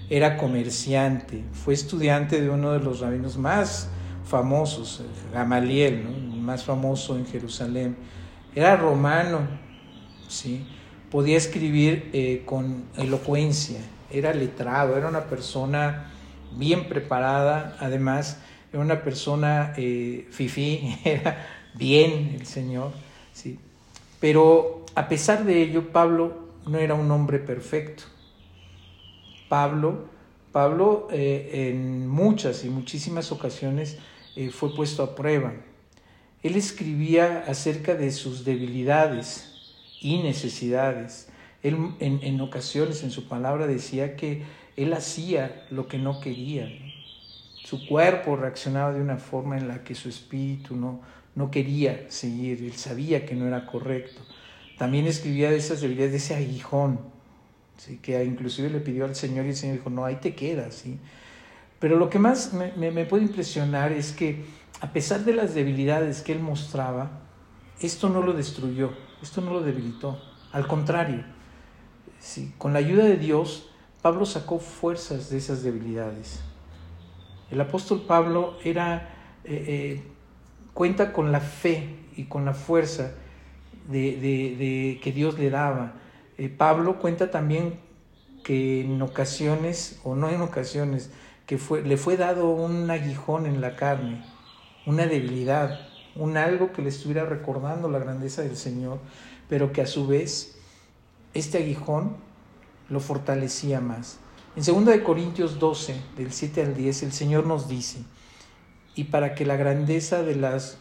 Era 0.08 0.36
comerciante, 0.36 1.44
fue 1.52 1.74
estudiante 1.74 2.40
de 2.40 2.50
uno 2.50 2.72
de 2.72 2.80
los 2.80 3.00
rabinos 3.00 3.36
más 3.36 3.88
famosos, 4.24 5.02
Gamaliel, 5.32 6.06
el 6.06 6.40
más 6.40 6.62
famoso 6.64 7.16
en 7.16 7.26
Jerusalén. 7.26 7.96
Era 8.54 8.76
romano, 8.76 9.40
¿sí? 10.28 10.66
Podía 11.10 11.36
escribir 11.36 12.10
eh, 12.12 12.42
con 12.44 12.84
elocuencia, 12.96 13.80
era 14.10 14.32
letrado, 14.32 14.96
era 14.96 15.08
una 15.08 15.24
persona 15.24 16.10
bien 16.56 16.88
preparada, 16.88 17.76
además 17.80 18.38
era 18.72 18.82
una 18.82 19.02
persona 19.02 19.72
eh, 19.76 20.26
fifí, 20.30 20.96
era 21.04 21.46
bien 21.74 22.36
el 22.38 22.46
Señor, 22.46 22.92
¿sí? 23.32 23.58
Pero 24.20 24.84
a 24.94 25.08
pesar 25.08 25.44
de 25.44 25.62
ello, 25.62 25.92
Pablo 25.92 26.50
no 26.66 26.78
era 26.78 26.94
un 26.94 27.10
hombre 27.10 27.38
perfecto. 27.38 28.04
Pablo, 29.48 30.04
Pablo 30.52 31.08
eh, 31.10 31.70
en 31.70 32.06
muchas 32.08 32.64
y 32.64 32.70
muchísimas 32.70 33.32
ocasiones 33.32 33.98
eh, 34.36 34.50
fue 34.50 34.74
puesto 34.74 35.02
a 35.02 35.14
prueba. 35.14 35.52
Él 36.42 36.56
escribía 36.56 37.44
acerca 37.46 37.94
de 37.94 38.10
sus 38.12 38.44
debilidades, 38.44 39.49
y 40.00 40.18
necesidades. 40.18 41.28
Él 41.62 41.76
en, 42.00 42.40
ocasiones 42.40 43.02
en 43.02 43.10
su 43.10 43.28
palabra 43.28 43.66
decía 43.66 44.16
que 44.16 44.42
él 44.76 44.92
hacía 44.92 45.66
lo 45.70 45.88
que 45.88 45.98
no 45.98 46.20
quería. 46.20 46.68
Su 47.64 47.86
cuerpo 47.86 48.36
reaccionaba 48.36 48.92
de 48.92 49.02
una 49.02 49.18
forma 49.18 49.58
en 49.58 49.68
la 49.68 49.84
que 49.84 49.94
su 49.94 50.08
espíritu 50.08 50.74
no, 50.74 51.02
no 51.34 51.50
quería 51.50 52.06
seguir, 52.08 52.64
él 52.64 52.72
sabía 52.72 53.26
que 53.26 53.34
no 53.34 53.46
era 53.46 53.66
correcto. 53.66 54.22
También 54.78 55.06
escribía 55.06 55.50
de 55.50 55.58
esas 55.58 55.82
debilidades, 55.82 56.12
de 56.12 56.18
ese 56.18 56.34
aguijón, 56.34 56.98
¿sí? 57.76 57.98
que 57.98 58.24
inclusive 58.24 58.70
le 58.70 58.80
pidió 58.80 59.04
al 59.04 59.14
Señor 59.14 59.44
y 59.44 59.50
el 59.50 59.56
Señor 59.56 59.76
dijo, 59.76 59.90
no, 59.90 60.06
ahí 60.06 60.16
te 60.16 60.34
quedas. 60.34 60.74
¿sí? 60.74 60.98
Pero 61.78 61.98
lo 61.98 62.08
que 62.08 62.18
más 62.18 62.54
me, 62.54 62.90
me 62.90 63.04
puede 63.04 63.24
impresionar 63.24 63.92
es 63.92 64.12
que 64.12 64.42
a 64.80 64.92
pesar 64.94 65.24
de 65.26 65.34
las 65.34 65.54
debilidades 65.54 66.22
que 66.22 66.32
él 66.32 66.40
mostraba, 66.40 67.20
esto 67.82 68.08
no 68.08 68.22
lo 68.22 68.32
destruyó, 68.32 68.92
esto 69.22 69.40
no 69.40 69.52
lo 69.52 69.60
debilitó. 69.60 70.18
Al 70.52 70.66
contrario, 70.66 71.24
con 72.58 72.72
la 72.72 72.80
ayuda 72.80 73.04
de 73.04 73.16
Dios, 73.16 73.70
Pablo 74.02 74.26
sacó 74.26 74.58
fuerzas 74.58 75.30
de 75.30 75.38
esas 75.38 75.62
debilidades. 75.62 76.40
El 77.50 77.60
apóstol 77.60 78.04
Pablo 78.06 78.56
era, 78.64 79.10
eh, 79.44 79.64
eh, 79.66 80.02
cuenta 80.72 81.12
con 81.12 81.32
la 81.32 81.40
fe 81.40 81.96
y 82.16 82.24
con 82.24 82.44
la 82.44 82.54
fuerza 82.54 83.12
de, 83.88 84.98
que 85.02 85.12
Dios 85.12 85.38
le 85.38 85.50
daba. 85.50 85.94
Eh, 86.38 86.48
Pablo 86.48 86.98
cuenta 86.98 87.30
también 87.30 87.80
que 88.44 88.82
en 88.82 89.02
ocasiones, 89.02 90.00
o 90.04 90.14
no 90.14 90.30
en 90.30 90.40
ocasiones, 90.40 91.10
que 91.46 91.58
le 91.84 91.96
fue 91.96 92.16
dado 92.16 92.50
un 92.50 92.90
aguijón 92.90 93.46
en 93.46 93.60
la 93.60 93.76
carne, 93.76 94.24
una 94.86 95.06
debilidad, 95.06 95.89
un 96.16 96.36
algo 96.36 96.72
que 96.72 96.82
le 96.82 96.88
estuviera 96.88 97.24
recordando 97.24 97.88
la 97.88 97.98
grandeza 97.98 98.42
del 98.42 98.56
Señor, 98.56 98.98
pero 99.48 99.72
que 99.72 99.82
a 99.82 99.86
su 99.86 100.06
vez 100.06 100.56
este 101.34 101.58
aguijón 101.58 102.16
lo 102.88 103.00
fortalecía 103.00 103.80
más. 103.80 104.18
En 104.56 104.64
2 104.64 104.86
de 104.86 105.02
Corintios 105.02 105.58
12, 105.58 105.94
del 106.16 106.32
7 106.32 106.62
al 106.62 106.76
10, 106.76 107.04
el 107.04 107.12
Señor 107.12 107.46
nos 107.46 107.68
dice, 107.68 107.98
y 108.94 109.04
para 109.04 109.34
que 109.34 109.46
la 109.46 109.56
grandeza 109.56 110.22
de 110.22 110.34
las 110.34 110.78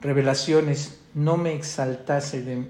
revelaciones 0.00 1.00
no 1.14 1.36
me 1.36 1.54
exaltase 1.54 2.66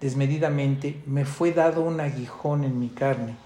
desmedidamente, 0.00 1.02
me 1.06 1.24
fue 1.24 1.52
dado 1.52 1.82
un 1.82 2.00
aguijón 2.00 2.64
en 2.64 2.78
mi 2.78 2.90
carne, 2.90 3.36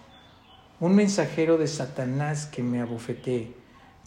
un 0.81 0.97
mensajero 0.97 1.57
de 1.57 1.69
Satanás 1.69 2.47
que 2.47 2.63
me 2.63 2.81
abofetee, 2.81 3.55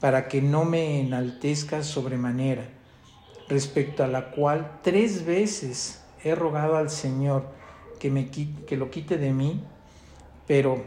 para 0.01 0.27
que 0.27 0.41
no 0.41 0.65
me 0.65 0.99
enaltezca 0.99 1.81
sobremanera 1.81 2.76
respecto 3.49 4.03
a 4.03 4.07
la 4.07 4.31
cual 4.31 4.79
tres 4.83 5.25
veces 5.25 6.01
he 6.23 6.35
rogado 6.35 6.77
al 6.77 6.89
Señor 6.89 7.45
que, 7.99 8.11
me, 8.11 8.29
que 8.29 8.77
lo 8.77 8.89
quite 8.89 9.17
de 9.17 9.31
mí, 9.33 9.63
pero, 10.45 10.83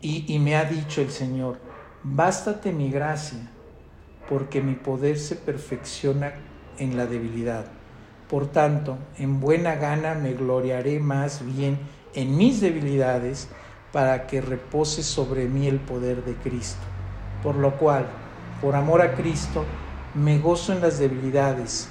y, 0.00 0.32
y 0.32 0.38
me 0.38 0.56
ha 0.56 0.64
dicho 0.64 1.00
el 1.00 1.10
Señor, 1.10 1.58
bástate 2.02 2.72
mi 2.72 2.90
gracia, 2.90 3.50
porque 4.28 4.62
mi 4.62 4.74
poder 4.74 5.18
se 5.18 5.36
perfecciona 5.36 6.32
en 6.78 6.96
la 6.96 7.06
debilidad. 7.06 7.66
Por 8.28 8.46
tanto, 8.46 8.96
en 9.18 9.40
buena 9.40 9.74
gana 9.74 10.14
me 10.14 10.32
gloriaré 10.32 11.00
más 11.00 11.44
bien 11.44 11.78
en 12.14 12.36
mis 12.36 12.60
debilidades, 12.60 13.48
para 13.92 14.26
que 14.26 14.40
repose 14.40 15.02
sobre 15.02 15.46
mí 15.46 15.68
el 15.68 15.78
poder 15.78 16.24
de 16.24 16.34
Cristo. 16.36 16.80
Por 17.42 17.56
lo 17.56 17.76
cual, 17.76 18.06
por 18.60 18.74
amor 18.74 19.02
a 19.02 19.12
Cristo, 19.14 19.64
me 20.14 20.38
gozo 20.38 20.72
en 20.72 20.80
las 20.80 20.98
debilidades, 20.98 21.88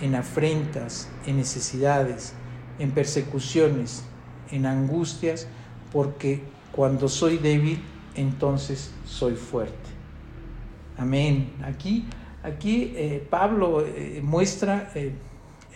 en 0.00 0.14
afrentas, 0.14 1.08
en 1.26 1.36
necesidades, 1.36 2.34
en 2.78 2.92
persecuciones, 2.92 4.04
en 4.50 4.66
angustias, 4.66 5.46
porque 5.92 6.42
cuando 6.72 7.08
soy 7.08 7.38
débil, 7.38 7.82
entonces 8.14 8.90
soy 9.04 9.34
fuerte. 9.34 9.90
Amén. 10.96 11.52
Aquí, 11.64 12.06
aquí 12.42 12.92
eh, 12.96 13.26
Pablo 13.28 13.84
eh, 13.86 14.20
muestra 14.22 14.90
eh, 14.94 15.12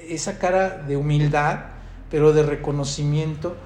esa 0.09 0.39
cara 0.39 0.83
de 0.83 0.97
humildad, 0.97 1.61
pero 2.11 2.33
de 2.33 2.43
reconocimiento 2.43 3.57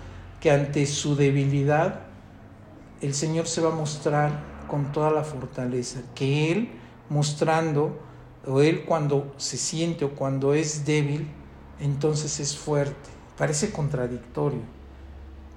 que 0.41 0.51
ante 0.51 0.87
su 0.87 1.17
debilidad 1.17 2.01
el 3.01 3.15
Señor 3.15 3.47
se 3.47 3.61
va 3.61 3.71
a 3.71 3.75
mostrar 3.75 4.31
con 4.69 4.93
toda 4.93 5.11
la 5.11 5.25
fortaleza, 5.25 6.01
que 6.15 6.53
Él 6.53 6.69
mostrando, 7.11 7.99
o 8.47 8.63
él 8.63 8.85
cuando 8.87 9.35
se 9.37 9.59
siente 9.59 10.07
o 10.07 10.13
cuando 10.13 10.55
es 10.55 10.87
débil, 10.87 11.29
entonces 11.79 12.41
es 12.41 12.57
fuerte. 12.57 13.11
Parece 13.37 13.71
contradictorio, 13.71 14.63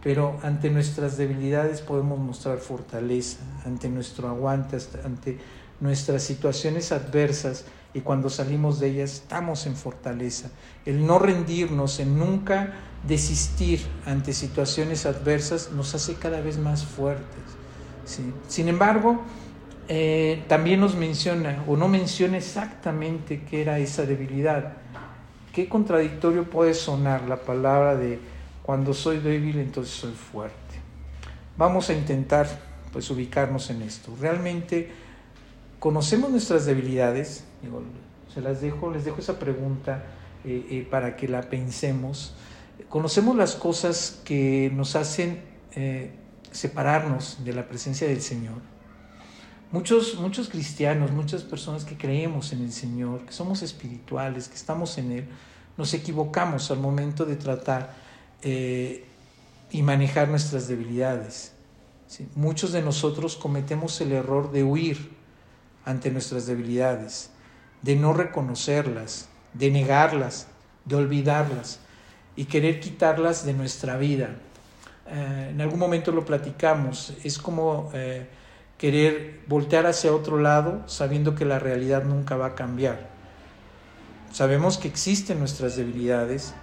pero 0.03 0.37
ante 0.43 0.69
nuestras 0.69 1.15
debilidades 1.15 1.81
podemos 1.81 2.19
mostrar 2.19 2.57
fortaleza, 2.57 3.37
ante 3.65 3.87
nuestro 3.87 4.27
aguante, 4.27 4.77
ante 5.05 5.37
nuestras 5.79 6.23
situaciones 6.23 6.91
adversas 6.91 7.65
y 7.93 8.01
cuando 8.01 8.29
salimos 8.29 8.79
de 8.79 8.89
ellas 8.89 9.13
estamos 9.13 9.65
en 9.65 9.75
fortaleza. 9.75 10.49
El 10.85 11.05
no 11.05 11.19
rendirnos, 11.19 11.99
el 11.99 12.17
nunca 12.17 12.73
desistir 13.07 13.81
ante 14.05 14.33
situaciones 14.33 15.05
adversas 15.05 15.71
nos 15.71 15.93
hace 15.93 16.15
cada 16.15 16.41
vez 16.41 16.57
más 16.57 16.83
fuertes. 16.85 17.43
Sin 18.47 18.67
embargo, 18.67 19.21
eh, 19.95 20.41
también 20.47 20.79
nos 20.79 20.95
menciona 20.95 21.63
o 21.67 21.77
no 21.77 21.87
menciona 21.87 22.37
exactamente 22.37 23.43
qué 23.47 23.61
era 23.61 23.77
esa 23.77 24.07
debilidad. 24.07 24.73
Qué 25.53 25.69
contradictorio 25.69 26.49
puede 26.49 26.73
sonar 26.73 27.29
la 27.29 27.35
palabra 27.35 27.95
de 27.95 28.17
cuando 28.63 28.95
soy 28.95 29.19
débil 29.19 29.59
entonces 29.59 29.93
soy 29.93 30.13
fuerte. 30.13 30.57
Vamos 31.57 31.91
a 31.91 31.93
intentar 31.93 32.47
pues 32.91 33.11
ubicarnos 33.11 33.69
en 33.69 33.83
esto. 33.83 34.11
Realmente 34.19 34.89
conocemos 35.77 36.31
nuestras 36.31 36.65
debilidades, 36.65 37.43
se 38.33 38.41
las 38.41 38.61
dejo, 38.61 38.89
les 38.89 39.05
dejo 39.05 39.19
esa 39.19 39.37
pregunta 39.37 40.05
eh, 40.43 40.65
eh, 40.71 40.87
para 40.89 41.15
que 41.15 41.27
la 41.27 41.43
pensemos. 41.43 42.33
Conocemos 42.89 43.35
las 43.35 43.53
cosas 43.53 44.19
que 44.25 44.71
nos 44.73 44.95
hacen 44.95 45.39
separarnos 46.51 47.45
de 47.45 47.53
la 47.53 47.67
presencia 47.67 48.07
del 48.07 48.21
Señor. 48.21 48.72
Muchos, 49.73 50.19
muchos 50.19 50.49
cristianos, 50.49 51.09
muchas 51.09 51.41
personas 51.41 51.83
que 51.83 51.97
creemos 51.97 52.53
en 52.53 52.61
el 52.61 52.71
Señor, 52.71 53.25
que 53.25 53.33
somos 53.33 53.63
espirituales, 53.63 54.47
que 54.47 54.53
estamos 54.53 54.99
en 54.99 55.11
Él, 55.11 55.25
nos 55.77 55.95
equivocamos 55.95 56.69
al 56.69 56.77
momento 56.77 57.25
de 57.25 57.35
tratar 57.37 57.95
y 58.43 59.81
manejar 59.81 60.29
nuestras 60.29 60.67
debilidades. 60.67 61.53
Muchos 62.35 62.71
de 62.71 62.83
nosotros 62.83 63.35
cometemos 63.35 63.99
el 63.99 64.11
error 64.11 64.51
de 64.51 64.63
huir 64.63 65.09
ante 65.85 66.11
nuestras 66.11 66.45
debilidades, 66.45 67.31
de 67.81 67.95
no 67.95 68.13
reconocerlas, 68.13 69.27
de 69.55 69.71
negarlas, 69.71 70.49
de 70.85 70.97
olvidarlas 70.97 71.79
y 72.35 72.45
querer 72.45 72.79
quitarlas 72.79 73.43
de 73.43 73.53
nuestra 73.53 73.97
vida. 73.97 74.35
Eh, 75.07 75.47
en 75.49 75.61
algún 75.61 75.79
momento 75.79 76.11
lo 76.11 76.23
platicamos, 76.23 77.13
es 77.23 77.39
como 77.39 77.89
eh, 77.95 78.27
querer 78.83 79.39
voltear 79.47 79.85
hacia 79.85 80.13
otro 80.13 80.37
lado 80.37 80.83
sabiendo 80.87 81.35
que 81.35 81.45
la 81.45 81.57
realidad 81.57 82.03
nunca 82.03 82.35
va 82.35 82.47
a 82.47 82.55
cambiar. 82.55 83.07
Sabemos 84.29 84.77
que 84.77 84.89
existen 84.89 85.39
nuestras 85.39 85.77
debilidades, 85.77 86.53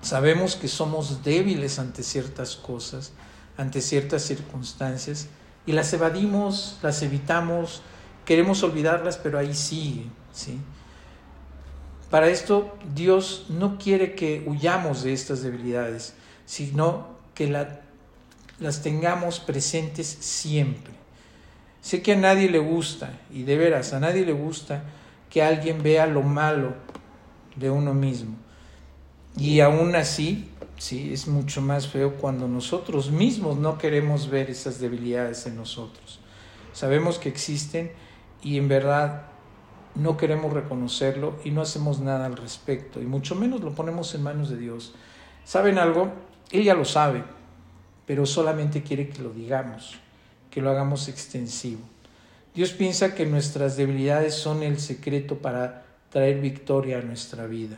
sabemos 0.00 0.56
que 0.56 0.68
somos 0.68 1.22
débiles 1.22 1.78
ante 1.78 2.02
ciertas 2.02 2.56
cosas, 2.56 3.12
ante 3.58 3.82
ciertas 3.82 4.22
circunstancias 4.22 5.26
y 5.66 5.72
las 5.72 5.92
evadimos, 5.92 6.78
las 6.82 7.02
evitamos, 7.02 7.82
queremos 8.24 8.62
olvidarlas, 8.62 9.18
pero 9.18 9.38
ahí 9.38 9.52
siguen, 9.52 10.10
¿sí? 10.32 10.58
Para 12.10 12.28
esto 12.28 12.74
Dios 12.94 13.48
no 13.50 13.76
quiere 13.76 14.14
que 14.14 14.42
huyamos 14.46 15.02
de 15.02 15.12
estas 15.12 15.42
debilidades, 15.42 16.14
sino 16.46 17.18
que 17.34 17.48
las 18.58 18.82
tengamos 18.82 19.40
presentes 19.40 20.06
siempre. 20.06 21.03
Sé 21.84 22.00
que 22.00 22.14
a 22.14 22.16
nadie 22.16 22.48
le 22.48 22.60
gusta, 22.60 23.12
y 23.30 23.42
de 23.42 23.58
veras, 23.58 23.92
a 23.92 24.00
nadie 24.00 24.24
le 24.24 24.32
gusta 24.32 24.84
que 25.28 25.42
alguien 25.42 25.82
vea 25.82 26.06
lo 26.06 26.22
malo 26.22 26.72
de 27.56 27.68
uno 27.68 27.92
mismo. 27.92 28.36
Y 29.36 29.60
aún 29.60 29.94
así, 29.94 30.48
sí, 30.78 31.12
es 31.12 31.28
mucho 31.28 31.60
más 31.60 31.86
feo 31.86 32.14
cuando 32.14 32.48
nosotros 32.48 33.10
mismos 33.10 33.58
no 33.58 33.76
queremos 33.76 34.30
ver 34.30 34.48
esas 34.48 34.80
debilidades 34.80 35.44
en 35.44 35.56
nosotros. 35.56 36.20
Sabemos 36.72 37.18
que 37.18 37.28
existen 37.28 37.92
y 38.42 38.56
en 38.56 38.68
verdad 38.68 39.26
no 39.94 40.16
queremos 40.16 40.54
reconocerlo 40.54 41.36
y 41.44 41.50
no 41.50 41.60
hacemos 41.60 42.00
nada 42.00 42.24
al 42.24 42.38
respecto, 42.38 43.02
y 43.02 43.04
mucho 43.04 43.34
menos 43.34 43.60
lo 43.60 43.74
ponemos 43.74 44.14
en 44.14 44.22
manos 44.22 44.48
de 44.48 44.56
Dios. 44.56 44.94
¿Saben 45.44 45.76
algo? 45.76 46.10
Él 46.50 46.64
ya 46.64 46.72
lo 46.72 46.86
sabe, 46.86 47.24
pero 48.06 48.24
solamente 48.24 48.82
quiere 48.82 49.10
que 49.10 49.20
lo 49.20 49.34
digamos, 49.34 49.98
que 50.54 50.62
lo 50.62 50.70
hagamos 50.70 51.08
extensivo. 51.08 51.80
Dios 52.54 52.70
piensa 52.70 53.16
que 53.16 53.26
nuestras 53.26 53.76
debilidades 53.76 54.36
son 54.36 54.62
el 54.62 54.78
secreto 54.78 55.38
para 55.38 55.82
traer 56.10 56.40
victoria 56.40 57.00
a 57.00 57.02
nuestra 57.02 57.46
vida. 57.46 57.76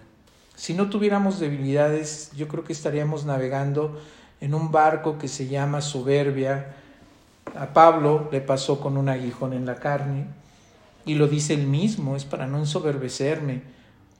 Si 0.57 0.75
no 0.75 0.91
tuviéramos 0.91 1.41
debilidades, 1.41 2.33
yo 2.37 2.49
creo 2.49 2.65
que 2.65 2.75
estaríamos 2.75 3.25
navegando 3.25 3.99
en 4.43 4.53
un 4.53 4.71
barco 4.73 5.17
que 5.17 5.27
se 5.27 5.49
llama 5.49 5.81
soberbia. 5.81 6.75
A 7.59 7.73
Pablo 7.73 8.29
le 8.31 8.43
pasó 8.43 8.79
con 8.79 8.99
un 8.99 9.09
aguijón 9.09 9.55
en 9.55 9.65
la 9.65 9.77
carne, 9.77 10.27
y 11.07 11.15
lo 11.15 11.29
dice 11.29 11.55
él 11.55 11.67
mismo, 11.67 12.15
es 12.15 12.27
para 12.27 12.47
no 12.47 12.59
ensoberbecerme, 12.59 13.63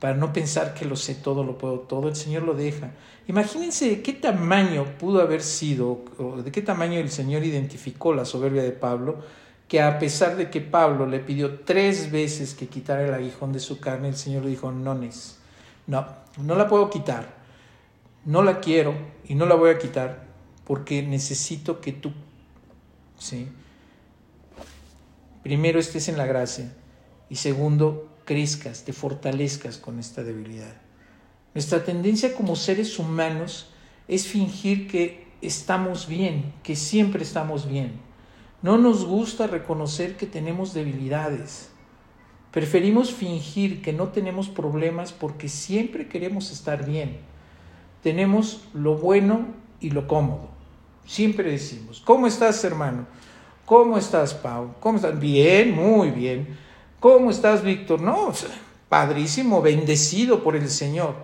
para 0.01 0.15
no 0.15 0.33
pensar 0.33 0.75
que 0.75 0.85
lo 0.85 0.97
sé 0.97 1.15
todo, 1.15 1.43
lo 1.45 1.59
puedo 1.59 1.81
todo, 1.81 2.09
el 2.09 2.17
Señor 2.17 2.43
lo 2.43 2.55
deja. 2.55 2.91
Imagínense 3.29 3.89
de 3.89 4.03
qué 4.03 4.13
tamaño 4.13 4.85
pudo 4.99 5.21
haber 5.21 5.43
sido, 5.43 6.05
o 6.19 6.43
de 6.43 6.53
qué 6.53 6.63
tamaño 6.63 6.99
el 6.99 7.11
Señor 7.11 7.45
identificó 7.45 8.15
la 8.15 8.25
soberbia 8.25 8.63
de 8.63 8.73
Pablo, 8.73 9.17
que 9.69 9.83
a 9.83 9.99
pesar 9.99 10.37
de 10.37 10.51
que 10.51 10.61
Pablo 10.61 11.07
le 11.07 11.19
pidió 11.19 11.61
tres 11.61 12.11
veces 12.13 12.55
que 12.55 12.69
quitara 12.69 13.05
el 13.05 13.15
aguijón 13.15 13.53
de 13.53 13.61
su 13.61 13.81
carne, 13.81 14.09
el 14.09 14.17
Señor 14.17 14.45
le 14.45 14.51
dijo, 14.51 14.71
no, 14.71 14.95
no, 15.87 16.07
no 16.39 16.55
la 16.55 16.69
puedo 16.69 16.91
quitar, 16.91 17.35
no 18.25 18.43
la 18.43 18.61
quiero 18.61 18.95
y 19.27 19.35
no 19.35 19.47
la 19.47 19.55
voy 19.55 19.71
a 19.71 19.79
quitar 19.79 20.27
porque 20.67 21.03
necesito 21.03 21.81
que 21.81 21.93
tú, 21.93 22.13
¿sí? 23.19 23.49
primero 25.47 25.79
estés 25.79 26.09
en 26.09 26.19
la 26.19 26.27
gracia 26.27 26.73
y 27.31 27.37
segundo, 27.37 28.09
crezcas, 28.27 28.85
te 28.85 28.93
fortalezcas 28.93 29.79
con 29.79 29.99
esta 29.99 30.23
debilidad. 30.23 30.75
Nuestra 31.55 31.83
tendencia 31.83 32.35
como 32.35 32.55
seres 32.55 32.99
humanos 32.99 33.71
es 34.09 34.27
fingir 34.27 34.89
que 34.89 35.27
estamos 35.41 36.07
bien, 36.07 36.53
que 36.63 36.77
siempre 36.77 37.23
estamos 37.23 37.67
bien. 37.67 37.93
No 38.61 38.77
nos 38.77 39.07
gusta 39.07 39.47
reconocer 39.47 40.17
que 40.17 40.27
tenemos 40.27 40.75
debilidades. 40.75 41.71
Preferimos 42.51 43.13
fingir 43.13 43.81
que 43.81 43.93
no 43.93 44.09
tenemos 44.09 44.49
problemas 44.49 45.13
porque 45.13 45.49
siempre 45.49 46.09
queremos 46.09 46.51
estar 46.51 46.85
bien. 46.85 47.19
Tenemos 48.03 48.65
lo 48.75 48.97
bueno 48.97 49.47
y 49.81 49.91
lo 49.91 50.07
cómodo. 50.07 50.51
Siempre 51.07 51.51
decimos, 51.51 52.03
¿cómo 52.05 52.27
estás 52.27 52.63
hermano? 52.65 53.07
¿Cómo 53.65 53.99
estás, 53.99 54.35
Pau? 54.35 54.75
¿Cómo 54.81 54.97
estás? 54.97 55.19
Bien, 55.19 55.75
muy 55.75 56.11
bien. 56.11 56.66
¿Cómo 56.99 57.31
estás, 57.31 57.63
Víctor? 57.63 58.01
No, 58.01 58.33
padrísimo, 58.89 59.61
bendecido 59.61 60.43
por 60.43 60.57
el 60.57 60.71
Señor. 60.71 61.15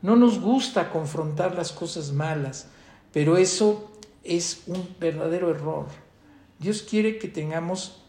No 0.00 0.16
nos 0.16 0.40
gusta 0.40 0.90
confrontar 0.90 1.54
las 1.54 1.70
cosas 1.70 2.12
malas, 2.12 2.68
pero 3.12 3.36
eso 3.36 3.92
es 4.24 4.62
un 4.66 4.88
verdadero 4.98 5.50
error. 5.50 5.86
Dios 6.58 6.82
quiere 6.82 7.18
que 7.18 7.28
tengamos 7.28 8.02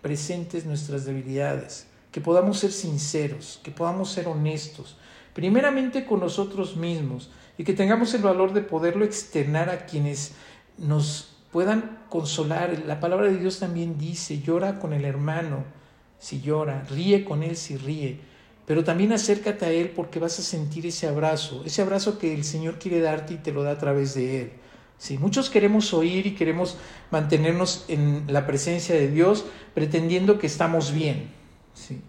presentes 0.00 0.64
nuestras 0.64 1.04
debilidades, 1.04 1.86
que 2.10 2.22
podamos 2.22 2.58
ser 2.58 2.72
sinceros, 2.72 3.60
que 3.62 3.70
podamos 3.70 4.10
ser 4.10 4.26
honestos, 4.26 4.96
primeramente 5.34 6.06
con 6.06 6.20
nosotros 6.20 6.76
mismos 6.76 7.30
y 7.58 7.64
que 7.64 7.74
tengamos 7.74 8.14
el 8.14 8.22
valor 8.22 8.54
de 8.54 8.62
poderlo 8.62 9.04
externar 9.04 9.68
a 9.68 9.84
quienes 9.84 10.32
nos 10.78 11.36
puedan 11.52 12.04
consolar. 12.08 12.84
La 12.86 13.00
palabra 13.00 13.26
de 13.26 13.36
Dios 13.36 13.58
también 13.58 13.98
dice, 13.98 14.40
llora 14.40 14.78
con 14.78 14.94
el 14.94 15.04
hermano 15.04 15.77
si 16.18 16.40
llora, 16.40 16.84
ríe 16.90 17.24
con 17.24 17.42
él 17.42 17.56
si 17.56 17.76
ríe, 17.76 18.20
pero 18.66 18.84
también 18.84 19.12
acércate 19.12 19.64
a 19.64 19.70
él 19.70 19.90
porque 19.90 20.18
vas 20.18 20.38
a 20.38 20.42
sentir 20.42 20.86
ese 20.86 21.06
abrazo, 21.06 21.62
ese 21.64 21.82
abrazo 21.82 22.18
que 22.18 22.34
el 22.34 22.44
Señor 22.44 22.78
quiere 22.78 23.00
darte 23.00 23.34
y 23.34 23.38
te 23.38 23.52
lo 23.52 23.62
da 23.62 23.72
a 23.72 23.78
través 23.78 24.14
de 24.14 24.42
él. 24.42 24.52
Sí, 24.98 25.16
muchos 25.16 25.48
queremos 25.48 25.94
oír 25.94 26.26
y 26.26 26.34
queremos 26.34 26.76
mantenernos 27.10 27.84
en 27.88 28.24
la 28.26 28.46
presencia 28.46 28.96
de 28.96 29.08
Dios 29.08 29.46
pretendiendo 29.72 30.38
que 30.38 30.48
estamos 30.48 30.92
bien. 30.92 31.30
Sí. 31.72 32.02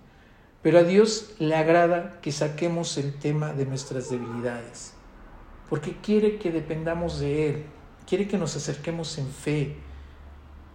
Pero 0.62 0.80
a 0.80 0.84
Dios 0.84 1.32
le 1.40 1.56
agrada 1.56 2.20
que 2.22 2.32
saquemos 2.32 2.98
el 2.98 3.14
tema 3.14 3.54
de 3.54 3.66
nuestras 3.66 4.10
debilidades, 4.10 4.94
porque 5.70 5.96
quiere 6.02 6.38
que 6.38 6.52
dependamos 6.52 7.20
de 7.20 7.50
Él, 7.50 7.64
quiere 8.06 8.28
que 8.28 8.38
nos 8.38 8.56
acerquemos 8.58 9.18
en 9.18 9.28
fe. 9.30 9.78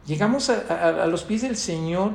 Llegamos 0.07 0.49
a, 0.49 1.07
los 1.07 1.25
pies 1.25 1.43
del 1.43 1.57
Señor 1.57 2.13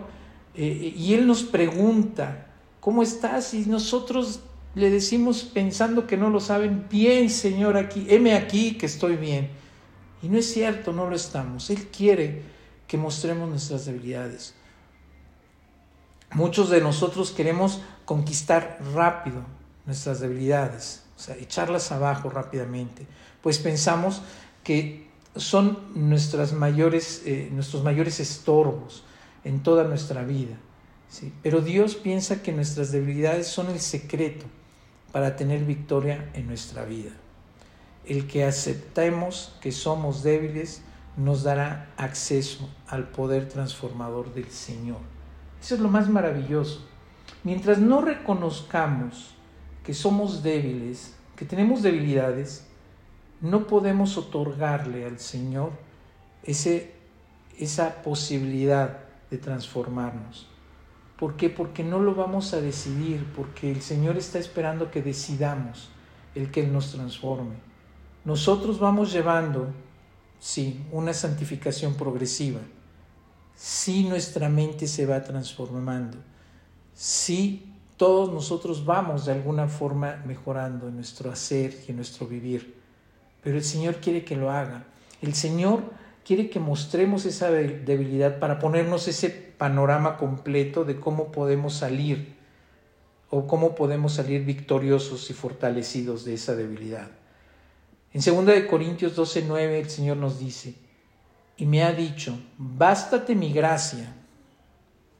eh, 0.55 0.93
y 0.95 1.13
Él 1.13 1.27
nos 1.27 1.43
pregunta, 1.43 2.47
¿cómo 2.79 3.03
estás? 3.03 3.53
Y 3.53 3.65
nosotros 3.65 4.41
le 4.75 4.89
decimos 4.89 5.43
pensando 5.43 6.07
que 6.07 6.17
no 6.17 6.29
lo 6.29 6.39
saben, 6.39 6.87
bien 6.89 7.29
Señor, 7.29 7.77
aquí, 7.77 8.05
heme 8.09 8.35
aquí 8.35 8.77
que 8.77 8.85
estoy 8.85 9.15
bien. 9.15 9.49
Y 10.21 10.27
no 10.27 10.37
es 10.37 10.51
cierto, 10.51 10.91
no 10.91 11.09
lo 11.09 11.15
estamos. 11.15 11.69
Él 11.69 11.87
quiere 11.87 12.41
que 12.87 12.97
mostremos 12.97 13.49
nuestras 13.49 13.85
debilidades. 13.85 14.53
Muchos 16.33 16.69
de 16.69 16.81
nosotros 16.81 17.31
queremos 17.31 17.81
conquistar 18.05 18.79
rápido 18.93 19.43
nuestras 19.85 20.19
debilidades, 20.19 21.03
o 21.17 21.19
sea, 21.19 21.35
echarlas 21.37 21.91
abajo 21.91 22.29
rápidamente, 22.29 23.07
pues 23.41 23.57
pensamos 23.57 24.21
que 24.63 25.09
son 25.35 25.79
nuestras 25.95 26.53
mayores, 26.53 27.23
eh, 27.25 27.49
nuestros 27.51 27.83
mayores 27.83 28.19
estorbos 28.19 29.03
en 29.43 29.63
toda 29.63 29.83
nuestra 29.83 30.23
vida. 30.23 30.57
¿sí? 31.09 31.33
Pero 31.43 31.61
Dios 31.61 31.95
piensa 31.95 32.41
que 32.41 32.51
nuestras 32.51 32.91
debilidades 32.91 33.47
son 33.47 33.69
el 33.69 33.79
secreto 33.79 34.45
para 35.11 35.35
tener 35.35 35.65
victoria 35.65 36.29
en 36.33 36.47
nuestra 36.47 36.85
vida. 36.85 37.11
El 38.05 38.27
que 38.27 38.45
aceptemos 38.45 39.55
que 39.61 39.71
somos 39.71 40.23
débiles 40.23 40.81
nos 41.17 41.43
dará 41.43 41.91
acceso 41.97 42.69
al 42.87 43.09
poder 43.09 43.49
transformador 43.49 44.33
del 44.33 44.49
Señor. 44.49 44.99
Eso 45.61 45.75
es 45.75 45.81
lo 45.81 45.89
más 45.89 46.09
maravilloso. 46.09 46.85
Mientras 47.43 47.79
no 47.79 48.01
reconozcamos 48.01 49.35
que 49.83 49.93
somos 49.93 50.43
débiles, 50.43 51.15
que 51.35 51.45
tenemos 51.45 51.81
debilidades, 51.81 52.65
no 53.41 53.67
podemos 53.67 54.17
otorgarle 54.17 55.05
al 55.05 55.19
Señor 55.19 55.71
ese, 56.43 56.93
esa 57.57 58.01
posibilidad 58.01 59.08
de 59.29 59.37
transformarnos. 59.37 60.47
¿Por 61.17 61.35
qué? 61.35 61.49
Porque 61.49 61.83
no 61.83 61.99
lo 61.99 62.15
vamos 62.15 62.53
a 62.53 62.61
decidir, 62.61 63.25
porque 63.35 63.71
el 63.71 63.81
Señor 63.81 64.17
está 64.17 64.39
esperando 64.39 64.89
que 64.89 65.01
decidamos 65.01 65.89
el 66.33 66.49
que 66.49 66.61
Él 66.61 66.71
nos 66.71 66.91
transforme. 66.91 67.55
Nosotros 68.23 68.79
vamos 68.79 69.11
llevando, 69.11 69.67
sí, 70.39 70.85
una 70.91 71.13
santificación 71.13 71.95
progresiva. 71.95 72.61
Sí 73.55 74.05
nuestra 74.05 74.47
mente 74.47 74.87
se 74.87 75.05
va 75.05 75.23
transformando. 75.23 76.17
Sí 76.93 77.69
todos 77.97 78.31
nosotros 78.31 78.85
vamos 78.85 79.25
de 79.25 79.33
alguna 79.33 79.67
forma 79.67 80.23
mejorando 80.25 80.87
en 80.87 80.95
nuestro 80.95 81.29
hacer 81.29 81.75
y 81.85 81.91
en 81.91 81.97
nuestro 81.97 82.27
vivir. 82.27 82.79
Pero 83.43 83.57
el 83.57 83.63
Señor 83.65 83.95
quiere 83.95 84.23
que 84.23 84.37
lo 84.37 84.49
haga. 84.51 84.85
El 85.21 85.33
Señor 85.33 85.83
quiere 86.29 86.51
que 86.51 86.59
mostremos 86.59 87.25
esa 87.25 87.49
debilidad 87.49 88.37
para 88.37 88.59
ponernos 88.59 89.07
ese 89.07 89.31
panorama 89.31 90.15
completo 90.17 90.85
de 90.85 90.99
cómo 90.99 91.31
podemos 91.31 91.73
salir 91.73 92.35
o 93.31 93.47
cómo 93.47 93.73
podemos 93.73 94.13
salir 94.13 94.45
victoriosos 94.45 95.31
y 95.31 95.33
fortalecidos 95.33 96.25
de 96.25 96.35
esa 96.35 96.55
debilidad. 96.55 97.09
En 98.13 98.21
2 98.21 98.45
de 98.45 98.67
Corintios 98.67 99.17
12:9 99.17 99.79
el 99.79 99.89
Señor 99.89 100.17
nos 100.17 100.37
dice, 100.37 100.75
y 101.57 101.65
me 101.65 101.81
ha 101.81 101.93
dicho, 101.93 102.39
bástate 102.59 103.33
mi 103.33 103.51
gracia, 103.51 104.13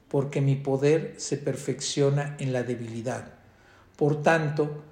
porque 0.06 0.40
mi 0.40 0.54
poder 0.54 1.14
se 1.16 1.38
perfecciona 1.38 2.36
en 2.38 2.52
la 2.52 2.62
debilidad. 2.62 3.34
Por 3.96 4.22
tanto, 4.22 4.84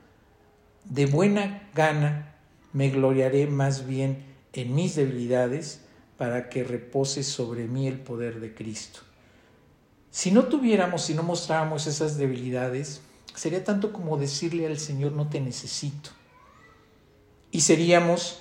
de 0.85 1.07
buena 1.07 1.71
gana 1.77 2.35
me 2.73 2.91
gloriaré 2.91 3.47
más 3.47 3.87
bien 3.87 4.25
en 4.53 4.75
mis 4.75 4.97
debilidades, 4.97 5.85
para 6.19 6.51
que 6.51 6.65
repose 6.65 7.23
sobre 7.23 7.69
mí 7.69 7.87
el 7.87 8.01
poder 8.01 8.41
de 8.41 8.53
Cristo. 8.53 9.01
Si 10.11 10.33
no 10.33 10.45
tuviéramos, 10.45 11.03
si 11.03 11.15
no 11.15 11.23
mostráramos 11.23 11.87
esas 11.87 12.19
debilidades, 12.19 13.03
sería 13.35 13.63
tanto 13.63 13.93
como 13.93 14.19
decirle 14.19 14.67
al 14.67 14.79
Señor, 14.79 15.13
no 15.13 15.29
te 15.29 15.41
necesito. 15.41 16.11
Y 17.53 17.61
seríamos 17.61 18.41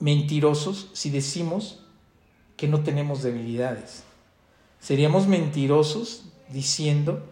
mentirosos 0.00 0.90
si 0.92 1.10
decimos 1.10 1.84
que 2.56 2.66
no 2.66 2.82
tenemos 2.82 3.22
debilidades. 3.22 4.02
Seríamos 4.80 5.28
mentirosos 5.28 6.24
diciendo 6.48 7.24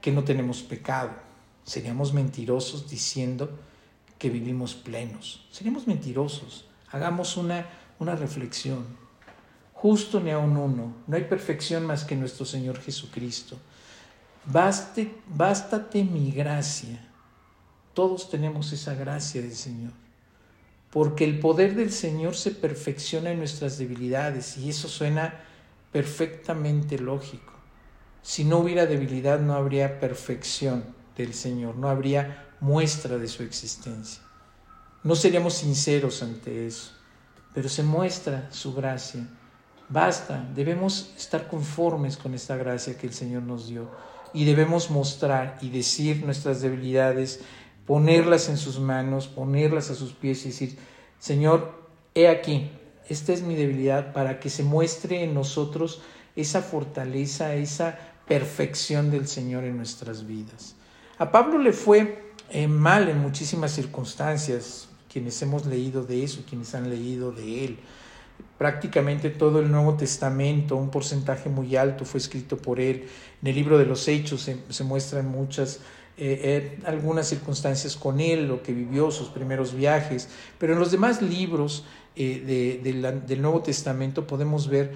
que 0.00 0.10
no 0.10 0.24
tenemos 0.24 0.62
pecado. 0.62 1.12
Seríamos 1.64 2.14
mentirosos 2.14 2.88
diciendo 2.88 3.50
que 4.18 4.30
vivimos 4.30 4.74
plenos. 4.74 5.46
Seríamos 5.50 5.86
mentirosos. 5.86 6.64
Hagamos 6.90 7.36
una, 7.36 7.66
una 7.98 8.16
reflexión 8.16 9.01
justo 9.82 10.20
ni 10.20 10.30
aun 10.30 10.56
uno. 10.56 10.94
No 11.08 11.16
hay 11.16 11.24
perfección 11.24 11.84
más 11.84 12.04
que 12.04 12.14
nuestro 12.14 12.46
Señor 12.46 12.80
Jesucristo. 12.80 13.58
Bástate 14.46 16.04
mi 16.04 16.30
gracia. 16.30 17.04
Todos 17.92 18.30
tenemos 18.30 18.72
esa 18.72 18.94
gracia 18.94 19.42
del 19.42 19.56
Señor. 19.56 19.90
Porque 20.90 21.24
el 21.24 21.40
poder 21.40 21.74
del 21.74 21.90
Señor 21.90 22.36
se 22.36 22.52
perfecciona 22.52 23.32
en 23.32 23.38
nuestras 23.38 23.76
debilidades 23.76 24.56
y 24.56 24.70
eso 24.70 24.86
suena 24.86 25.40
perfectamente 25.90 26.96
lógico. 26.98 27.52
Si 28.22 28.44
no 28.44 28.58
hubiera 28.58 28.86
debilidad 28.86 29.40
no 29.40 29.54
habría 29.54 29.98
perfección 29.98 30.84
del 31.16 31.34
Señor, 31.34 31.74
no 31.74 31.88
habría 31.88 32.50
muestra 32.60 33.18
de 33.18 33.26
su 33.26 33.42
existencia. 33.42 34.22
No 35.02 35.16
seríamos 35.16 35.54
sinceros 35.54 36.22
ante 36.22 36.68
eso, 36.68 36.92
pero 37.52 37.68
se 37.68 37.82
muestra 37.82 38.48
su 38.52 38.74
gracia 38.74 39.26
Basta, 39.92 40.48
debemos 40.54 41.12
estar 41.18 41.48
conformes 41.48 42.16
con 42.16 42.32
esta 42.32 42.56
gracia 42.56 42.96
que 42.96 43.06
el 43.06 43.12
Señor 43.12 43.42
nos 43.42 43.68
dio 43.68 43.90
y 44.32 44.46
debemos 44.46 44.90
mostrar 44.90 45.58
y 45.60 45.68
decir 45.68 46.24
nuestras 46.24 46.62
debilidades, 46.62 47.40
ponerlas 47.86 48.48
en 48.48 48.56
sus 48.56 48.80
manos, 48.80 49.26
ponerlas 49.26 49.90
a 49.90 49.94
sus 49.94 50.12
pies 50.12 50.46
y 50.46 50.48
decir, 50.48 50.78
Señor, 51.18 51.74
he 52.14 52.28
aquí, 52.28 52.70
esta 53.06 53.34
es 53.34 53.42
mi 53.42 53.54
debilidad 53.54 54.14
para 54.14 54.40
que 54.40 54.48
se 54.48 54.62
muestre 54.62 55.24
en 55.24 55.34
nosotros 55.34 56.00
esa 56.36 56.62
fortaleza, 56.62 57.54
esa 57.54 57.98
perfección 58.26 59.10
del 59.10 59.28
Señor 59.28 59.64
en 59.64 59.76
nuestras 59.76 60.26
vidas. 60.26 60.74
A 61.18 61.30
Pablo 61.30 61.58
le 61.58 61.74
fue 61.74 62.32
eh, 62.48 62.66
mal 62.66 63.10
en 63.10 63.18
muchísimas 63.18 63.72
circunstancias, 63.72 64.88
quienes 65.12 65.42
hemos 65.42 65.66
leído 65.66 66.02
de 66.02 66.24
eso, 66.24 66.44
quienes 66.48 66.74
han 66.74 66.88
leído 66.88 67.30
de 67.30 67.66
él 67.66 67.78
prácticamente 68.62 69.30
todo 69.30 69.58
el 69.58 69.72
Nuevo 69.72 69.94
Testamento, 69.94 70.76
un 70.76 70.88
porcentaje 70.88 71.48
muy 71.48 71.74
alto 71.74 72.04
fue 72.04 72.18
escrito 72.18 72.56
por 72.56 72.78
él. 72.78 73.08
En 73.42 73.48
el 73.48 73.56
libro 73.56 73.76
de 73.76 73.86
los 73.86 74.06
Hechos 74.06 74.48
se, 74.68 74.84
muestran 74.84 75.28
muchas, 75.28 75.80
eh, 76.16 76.40
eh, 76.44 76.78
algunas 76.84 77.26
circunstancias 77.26 77.96
con 77.96 78.20
él, 78.20 78.46
lo 78.46 78.62
que 78.62 78.72
vivió, 78.72 79.10
sus 79.10 79.30
primeros 79.30 79.74
viajes, 79.74 80.28
pero 80.58 80.74
en 80.74 80.78
los 80.78 80.92
demás 80.92 81.20
libros 81.20 81.84
eh, 82.14 82.78
del 83.28 83.42
Nuevo 83.42 83.62
Testamento 83.62 84.28
podemos 84.28 84.68
ver 84.68 84.92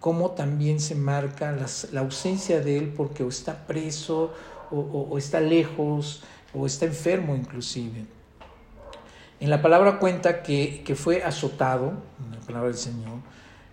cómo 0.00 0.32
también 0.32 0.80
se 0.80 0.96
marca 0.96 1.56
la 1.92 2.00
ausencia 2.00 2.60
de 2.60 2.76
él 2.76 2.92
porque 2.96 3.22
o 3.22 3.28
está 3.28 3.68
preso 3.68 4.34
o 4.72 5.16
está 5.16 5.38
lejos 5.38 6.24
o 6.52 6.66
está 6.66 6.86
enfermo 6.86 7.36
inclusive. 7.36 8.04
En 9.40 9.50
la 9.50 9.60
palabra 9.60 9.98
cuenta 9.98 10.42
que, 10.42 10.94
fue 10.96 11.22
azotado, 11.22 11.92
en 12.24 12.38
la 12.38 12.46
palabra 12.46 12.68
del 12.68 12.78
Señor, 12.78 13.18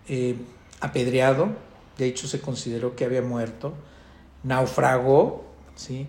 eh, 0.08 0.36
apedreado, 0.80 1.50
de 1.98 2.06
hecho 2.06 2.26
se 2.26 2.40
consideró 2.40 2.96
que 2.96 3.04
había 3.04 3.22
muerto, 3.22 3.72
naufragó, 4.42 5.44
¿sí? 5.76 6.08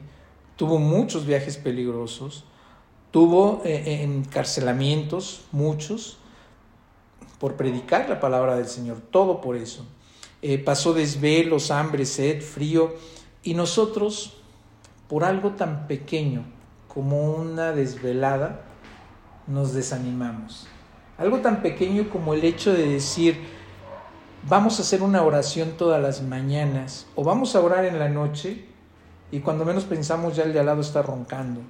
tuvo 0.55 0.79
muchos 0.79 1.25
viajes 1.25 1.57
peligrosos, 1.57 2.45
tuvo 3.11 3.61
eh, 3.63 3.83
eh, 3.85 4.03
encarcelamientos, 4.03 5.45
muchos, 5.51 6.17
por 7.39 7.55
predicar 7.55 8.09
la 8.09 8.19
palabra 8.19 8.55
del 8.55 8.67
Señor, 8.67 9.01
todo 9.11 9.39
por 9.39 9.55
eso. 9.55 9.85
pasó 10.65 10.93
desvelos, 10.93 11.71
hambre, 11.71 12.05
sed, 12.05 12.41
frío, 12.41 12.95
y 13.43 13.53
nosotros, 13.53 14.33
por 15.07 15.23
algo 15.23 15.51
tan 15.51 15.87
pequeño 15.87 16.43
como 16.87 17.31
una 17.33 17.71
desvelada, 17.71 18.72
nos 19.47 19.73
desanimamos. 19.73 20.67
Algo 21.17 21.39
tan 21.39 21.61
pequeño 21.61 22.09
como 22.09 22.33
el 22.33 22.43
hecho 22.43 22.73
de 22.73 22.87
decir, 22.87 23.39
vamos 24.47 24.79
a 24.79 24.81
hacer 24.81 25.01
una 25.01 25.21
oración 25.23 25.73
todas 25.77 26.01
las 26.01 26.21
mañanas 26.21 27.05
o 27.15 27.23
vamos 27.23 27.55
a 27.55 27.61
orar 27.61 27.85
en 27.85 27.99
la 27.99 28.09
noche 28.09 28.65
y 29.31 29.39
cuando 29.39 29.65
menos 29.65 29.83
pensamos 29.85 30.35
ya 30.35 30.43
el 30.43 30.53
de 30.53 30.59
al 30.59 30.65
lado 30.65 30.81
está 30.81 31.01
roncando. 31.01 31.61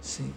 Sí. 0.00 0.32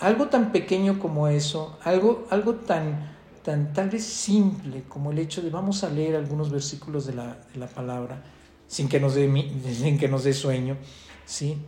Algo 0.00 0.28
tan 0.28 0.52
pequeño 0.52 0.98
como 0.98 1.28
eso, 1.28 1.76
algo, 1.82 2.26
algo 2.30 2.54
tan, 2.54 3.16
tan 3.42 3.72
tal 3.72 3.90
vez 3.90 4.04
simple 4.04 4.84
como 4.88 5.10
el 5.10 5.18
hecho 5.18 5.42
de 5.42 5.50
vamos 5.50 5.82
a 5.82 5.88
leer 5.88 6.14
algunos 6.16 6.50
versículos 6.50 7.06
de 7.06 7.14
la, 7.14 7.36
de 7.52 7.58
la 7.58 7.66
palabra 7.66 8.22
sin 8.68 8.88
que 8.88 9.00
nos 9.00 9.14
dé, 9.14 9.26
sin 9.74 9.98
que 9.98 10.08
nos 10.08 10.24
dé 10.24 10.32
sueño, 10.32 10.76
¿sí? 11.24 11.58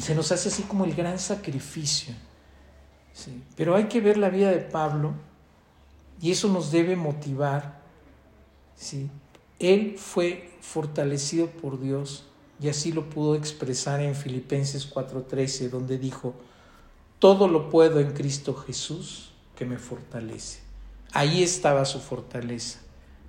se 0.00 0.14
nos 0.14 0.32
hace 0.32 0.48
así 0.48 0.64
como 0.64 0.84
el 0.84 0.94
gran 0.94 1.18
sacrificio 1.18 2.14
pero 3.56 3.74
hay 3.74 3.84
que 3.84 4.00
ver 4.00 4.16
la 4.16 4.28
vida 4.28 4.50
de 4.50 4.58
Pablo 4.58 5.14
y 6.20 6.30
eso 6.30 6.48
nos 6.48 6.70
debe 6.70 6.96
motivar. 6.96 7.80
¿sí? 8.76 9.10
Él 9.58 9.96
fue 9.98 10.50
fortalecido 10.60 11.48
por 11.48 11.80
Dios 11.80 12.24
y 12.60 12.68
así 12.68 12.92
lo 12.92 13.08
pudo 13.08 13.34
expresar 13.34 14.00
en 14.00 14.14
Filipenses 14.14 14.90
4:13, 14.92 15.68
donde 15.68 15.98
dijo, 15.98 16.34
todo 17.18 17.48
lo 17.48 17.70
puedo 17.70 18.00
en 18.00 18.12
Cristo 18.12 18.54
Jesús 18.54 19.32
que 19.56 19.64
me 19.64 19.78
fortalece. 19.78 20.60
Ahí 21.12 21.42
estaba 21.42 21.84
su 21.84 22.00
fortaleza, 22.00 22.80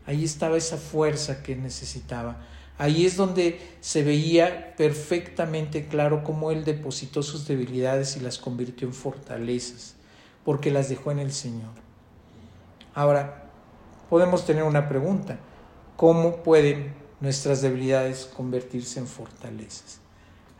ahí 0.05 0.23
estaba 0.23 0.57
esa 0.57 0.77
fuerza 0.77 1.43
que 1.43 1.55
necesitaba. 1.55 2.37
Ahí 2.77 3.05
es 3.05 3.15
donde 3.15 3.59
se 3.81 4.03
veía 4.03 4.75
perfectamente 4.75 5.87
claro 5.87 6.23
cómo 6.23 6.51
Él 6.51 6.63
depositó 6.63 7.23
sus 7.23 7.47
debilidades 7.47 8.17
y 8.17 8.19
las 8.19 8.37
convirtió 8.37 8.87
en 8.87 8.93
fortalezas, 8.93 9.95
porque 10.45 10.69
las 10.69 10.89
dejó 10.89 11.11
en 11.11 11.19
el 11.19 11.31
Señor. 11.31 11.71
Ahora, 12.93 13.49
podemos 14.09 14.45
tener 14.45 14.63
una 14.63 14.87
pregunta. 14.87 15.39
¿Cómo 15.95 16.43
pueden 16.43 16.93
nuestras 17.19 17.61
debilidades 17.61 18.25
convertirse 18.25 18.99
en 18.99 19.07
fortalezas? 19.07 19.99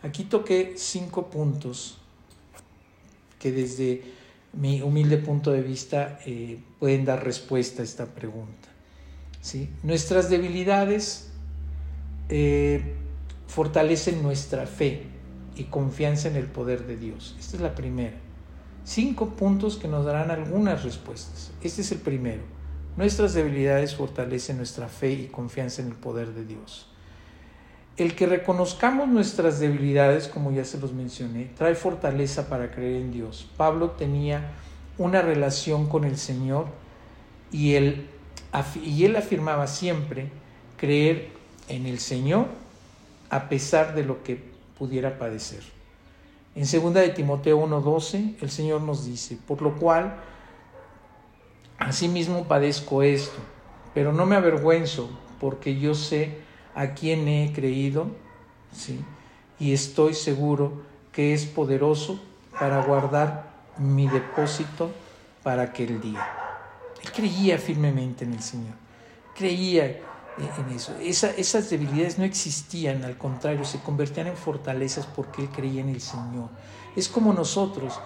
Aquí 0.02 0.24
toqué 0.24 0.74
cinco 0.78 1.28
puntos 1.30 2.00
que 3.40 3.52
desde 3.52 4.04
mi 4.54 4.82
humilde 4.82 5.18
punto 5.18 5.52
de 5.52 5.62
vista 5.62 6.20
eh, 6.26 6.60
pueden 6.80 7.06
dar 7.06 7.24
respuesta 7.24 7.82
a 7.82 7.86
esta 7.86 8.06
pregunta. 8.08 8.70
¿sí? 9.42 9.70
Nuestras 9.84 10.30
debilidades 10.30 11.27
eh, 12.30 12.96
fortalecen 13.48 14.22
nuestra 14.22 14.66
fe 14.66 15.04
y 15.56 15.66
confianza 15.66 16.28
en 16.28 16.36
el 16.36 16.46
poder 16.46 16.86
de 16.86 16.98
Dios. 16.98 17.36
Esta 17.40 17.58
es 17.58 17.62
la 17.62 17.76
primera. 17.76 18.16
Cinco 18.84 19.30
puntos 19.32 19.78
que 19.78 19.88
nos 19.88 20.06
darán 20.06 20.32
algunas 20.32 20.84
respuestas. 20.84 21.52
Este 21.62 21.82
es 21.82 21.92
el 21.92 22.00
primero. 22.00 22.42
Nuestras 22.96 23.34
debilidades 23.34 23.96
fortalecen 23.96 24.58
nuestra 24.58 24.88
fe 24.88 25.12
y 25.12 25.28
confianza 25.28 25.82
en 25.82 25.90
el 25.90 25.96
poder 25.96 26.34
de 26.34 26.46
Dios. 26.46 26.90
El 27.98 28.16
que 28.16 28.28
reconozcamos 28.28 29.08
nuestras 29.08 29.60
debilidades, 29.60 30.28
como 30.28 30.52
ya 30.52 30.64
se 30.64 30.80
los 30.80 30.94
mencioné, 30.94 31.52
trae 31.58 31.76
fortaleza 31.76 32.48
para 32.48 32.72
creer 32.72 33.02
en 33.02 33.12
Dios. 33.12 33.50
Pablo 33.58 33.92
tenía 33.92 34.52
una 34.98 35.22
relación 35.22 35.88
con 35.88 36.04
el 36.04 36.18
Señor 36.18 36.68
y 37.52 37.74
él, 37.74 38.08
y 38.84 39.06
él 39.06 39.16
afirmaba 39.16 39.68
siempre 39.68 40.30
creer 40.78 41.37
en 41.68 41.86
el 41.86 42.00
Señor 42.00 42.48
a 43.30 43.50
pesar 43.50 43.94
de 43.96 44.04
lo 44.04 44.24
que 44.24 44.42
pudiera 44.78 45.18
padecer. 45.18 45.62
En 46.56 46.64
2 46.64 46.94
de 46.94 47.10
Timoteo 47.10 47.60
1:12 47.60 48.38
el 48.42 48.50
Señor 48.50 48.82
nos 48.82 49.06
dice, 49.06 49.38
por 49.48 49.62
lo 49.62 49.76
cual 49.76 50.16
asimismo 51.78 52.48
padezco 52.48 53.04
esto, 53.04 53.38
pero 53.94 54.12
no 54.12 54.26
me 54.26 54.36
avergüenzo 54.36 55.10
porque 55.40 55.80
yo 55.80 55.94
sé 55.94 56.40
a 56.74 56.94
quién 56.94 57.28
he 57.28 57.52
creído, 57.54 58.08
¿sí? 58.72 59.00
y 59.60 59.74
estoy 59.74 60.14
seguro 60.14 60.82
que 61.12 61.34
es 61.34 61.46
poderoso 61.46 62.20
para 62.60 62.84
guardar 62.84 63.52
mi 63.78 64.08
depósito 64.08 64.92
para 65.44 65.64
aquel 65.64 66.02
día. 66.02 66.28
Él 67.04 67.12
creía 67.12 67.58
firmemente 67.58 68.26
en 68.26 68.34
el 68.34 68.42
Señor, 68.42 68.74
creía 69.36 70.00
en 70.38 70.76
eso. 70.76 70.96
esas 71.00 71.70
debilidades 71.70 72.18
no 72.18 72.24
existían, 72.24 73.04
al 73.04 73.18
contrario, 73.18 73.66
se 73.66 73.80
convertían 73.80 74.28
en 74.28 74.38
fortalezas 74.38 75.06
porque 75.06 75.44
él 75.44 75.50
creía 75.50 75.82
en 75.82 75.90
el 75.90 76.02
Señor. 76.02 76.50
Es 76.96 77.08
como 77.10 77.34
nosotros, 77.34 78.00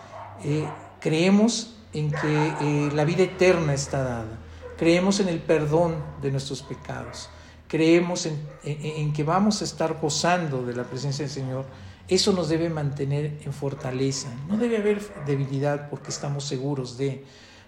eh, 0.44 0.68
creemos 1.00 1.76
en 1.94 2.12
que 2.12 2.54
eh, 2.62 2.90
la 2.94 3.04
vida 3.04 3.24
eterna 3.24 3.74
está 3.74 4.04
dada, 4.04 4.40
creemos 4.78 5.20
en 5.20 5.28
el 5.28 5.40
perdón 5.40 5.96
de 6.22 6.32
nuestros 6.32 6.62
pecados, 6.62 7.30
creemos 7.68 8.26
en, 8.26 8.40
en 8.64 9.14
que 9.14 9.24
vamos 9.24 9.62
a 9.62 9.66
estar 9.66 10.00
gozando 10.00 10.66
de 10.66 10.74
la 10.74 10.84
presencia 10.84 11.26
del 11.26 11.34
Señor. 11.34 11.66
Eso 12.08 12.34
nos 12.34 12.50
debe 12.50 12.70
mantener 12.70 13.40
en 13.46 13.54
fortaleza. 13.54 14.28
No 14.50 14.58
debe 14.58 14.78
haber 14.78 15.02
debilidad 15.26 15.90
porque 15.90 16.10
estamos 16.10 16.44
seguros 16.44 16.98
de... 16.98 17.24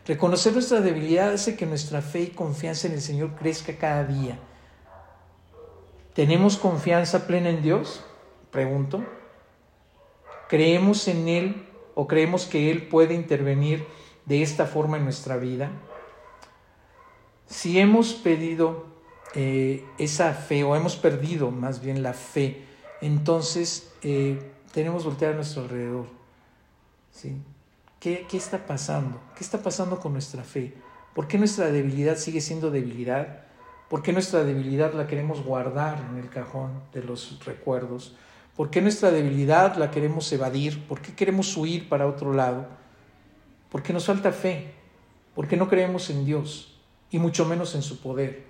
Reconocer 0.06 0.52
nuestra 0.52 0.82
debilidad 0.82 1.32
hace 1.32 1.56
que 1.56 1.66
nuestra 1.66 2.02
fe 2.02 2.24
y 2.24 2.28
confianza 2.28 2.88
en 2.88 2.94
el 2.94 3.02
Señor 3.02 3.36
crezca 3.36 3.78
cada 3.78 4.04
día. 4.04 4.38
¿Tenemos 6.14 6.58
confianza 6.58 7.26
plena 7.26 7.50
en 7.50 7.64
Dios? 7.64 8.04
Pregunto. 8.52 9.04
¿Creemos 10.48 11.08
en 11.08 11.28
Él 11.28 11.66
o 11.96 12.08
creemos 12.08 12.46
que 12.46 12.70
Él 12.70 12.88
puede 12.88 13.16
intervenir 13.16 13.86
de 14.26 14.44
esta 14.44 14.68
forma 14.68 14.98
en 14.98 15.06
nuestra 15.06 15.38
vida? 15.38 15.72
Si 17.48 17.80
hemos 17.80 18.14
pedido 18.14 18.86
eh, 19.34 19.84
esa 19.98 20.34
fe 20.34 20.64
o 20.64 20.76
hemos 20.76 20.96
perdido 20.96 21.50
más 21.50 21.82
bien 21.82 22.04
la 22.04 22.14
fe, 22.14 22.64
entonces 23.02 23.92
eh, 24.04 24.40
tenemos 24.72 25.02
que 25.02 25.10
voltear 25.10 25.34
a 25.34 25.36
nuestro 25.36 25.64
alrededor. 25.64 26.06
¿sí? 27.12 27.36
¿Qué, 28.00 28.28
¿Qué 28.30 28.38
está 28.38 28.68
pasando? 28.68 29.20
¿Qué 29.36 29.44
está 29.44 29.64
pasando 29.64 30.00
con 30.00 30.14
nuestra 30.14 30.44
fe? 30.44 30.76
¿Por 31.16 31.28
qué 31.28 31.40
nuestra 31.40 31.72
debilidad 31.72 32.18
sigue 32.18 32.42
siendo 32.42 32.70
debilidad? 32.70 33.46
¿Por 33.90 34.02
qué 34.02 34.14
nuestra 34.14 34.44
debilidad 34.44 34.94
la 34.94 35.08
queremos 35.08 35.44
guardar 35.44 36.04
en 36.10 36.18
el 36.18 36.30
cajón 36.30 36.82
de 36.94 37.04
los 37.04 37.44
recuerdos? 37.46 38.16
¿Por 38.56 38.70
qué 38.70 38.82
nuestra 38.82 39.12
debilidad 39.12 39.76
la 39.76 39.92
queremos 39.92 40.32
evadir? 40.32 40.88
¿Por 40.88 41.02
qué 41.02 41.14
queremos 41.16 41.56
huir 41.58 41.90
para 41.90 42.08
otro 42.08 42.34
lado? 42.34 42.68
Porque 43.70 43.94
nos 43.94 44.06
falta 44.06 44.32
fe, 44.32 44.74
porque 45.36 45.58
no 45.58 45.68
creemos 45.68 46.10
en 46.10 46.26
Dios 46.26 46.80
y 47.10 47.20
mucho 47.20 47.46
menos 47.46 47.76
en 47.76 47.82
su 47.82 48.00
poder, 48.00 48.44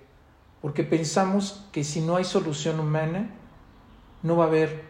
porque 0.60 0.84
pensamos 0.84 1.66
que 1.72 1.84
si 1.84 2.00
no 2.00 2.16
hay 2.16 2.24
solución 2.24 2.80
humana, 2.80 3.30
no 4.22 4.36
va 4.36 4.44
a 4.44 4.48
haber 4.48 4.84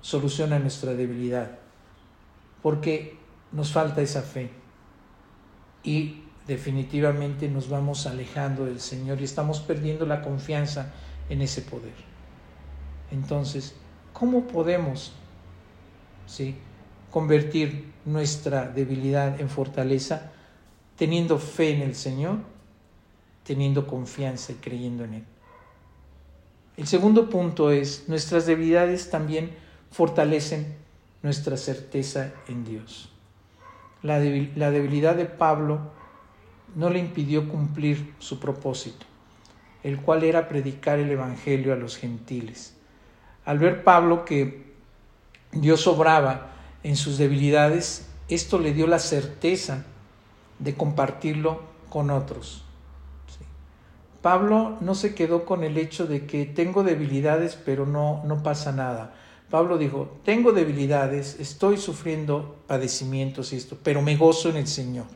solución 0.00 0.52
a 0.52 0.58
nuestra 0.58 0.94
debilidad, 0.94 1.58
porque 2.62 3.18
nos 3.52 3.72
falta 3.72 4.00
esa 4.00 4.22
fe. 4.22 4.50
Y 5.82 6.19
definitivamente 6.50 7.48
nos 7.48 7.68
vamos 7.68 8.08
alejando 8.08 8.64
del 8.64 8.80
Señor 8.80 9.20
y 9.20 9.24
estamos 9.24 9.60
perdiendo 9.60 10.04
la 10.04 10.20
confianza 10.20 10.92
en 11.28 11.42
ese 11.42 11.62
poder. 11.62 11.94
Entonces, 13.12 13.76
¿cómo 14.12 14.48
podemos 14.48 15.12
¿sí? 16.26 16.56
convertir 17.12 17.92
nuestra 18.04 18.66
debilidad 18.66 19.40
en 19.40 19.48
fortaleza 19.48 20.32
teniendo 20.96 21.38
fe 21.38 21.70
en 21.76 21.82
el 21.82 21.94
Señor, 21.94 22.38
teniendo 23.44 23.86
confianza 23.86 24.50
y 24.50 24.56
creyendo 24.56 25.04
en 25.04 25.14
Él? 25.14 25.24
El 26.76 26.88
segundo 26.88 27.30
punto 27.30 27.70
es, 27.70 28.08
nuestras 28.08 28.46
debilidades 28.46 29.08
también 29.08 29.50
fortalecen 29.92 30.74
nuestra 31.22 31.56
certeza 31.56 32.32
en 32.48 32.64
Dios. 32.64 33.12
La, 34.02 34.18
debilidad 34.18 35.14
de 35.14 35.26
Pablo 35.26 35.99
no 36.74 36.90
le 36.90 36.98
impidió 36.98 37.48
cumplir 37.48 38.14
su 38.18 38.38
propósito, 38.38 39.06
el 39.82 40.00
cual 40.00 40.24
era 40.24 40.48
predicar 40.48 40.98
el 40.98 41.10
Evangelio 41.10 41.72
a 41.72 41.76
los 41.76 41.96
gentiles. 41.96 42.74
Al 43.44 43.58
ver 43.58 43.84
Pablo 43.84 44.24
que 44.24 44.70
Dios 45.52 45.86
obraba 45.86 46.52
en 46.82 46.96
sus 46.96 47.18
debilidades, 47.18 48.08
esto 48.28 48.58
le 48.58 48.72
dio 48.72 48.86
la 48.86 48.98
certeza 48.98 49.84
de 50.58 50.74
compartirlo 50.74 51.62
con 51.88 52.10
otros. 52.10 52.64
Pablo 54.22 54.76
no 54.80 54.94
se 54.94 55.14
quedó 55.14 55.46
con 55.46 55.64
el 55.64 55.78
hecho 55.78 56.06
de 56.06 56.26
que 56.26 56.44
tengo 56.44 56.84
debilidades, 56.84 57.56
pero 57.56 57.86
no, 57.86 58.22
no 58.26 58.42
pasa 58.42 58.70
nada. 58.70 59.14
Pablo 59.48 59.78
dijo, 59.78 60.18
tengo 60.24 60.52
debilidades, 60.52 61.40
estoy 61.40 61.78
sufriendo 61.78 62.56
padecimientos 62.66 63.52
y 63.52 63.56
esto, 63.56 63.78
pero 63.82 64.02
me 64.02 64.16
gozo 64.16 64.50
en 64.50 64.56
el 64.58 64.66
Señor 64.66 65.06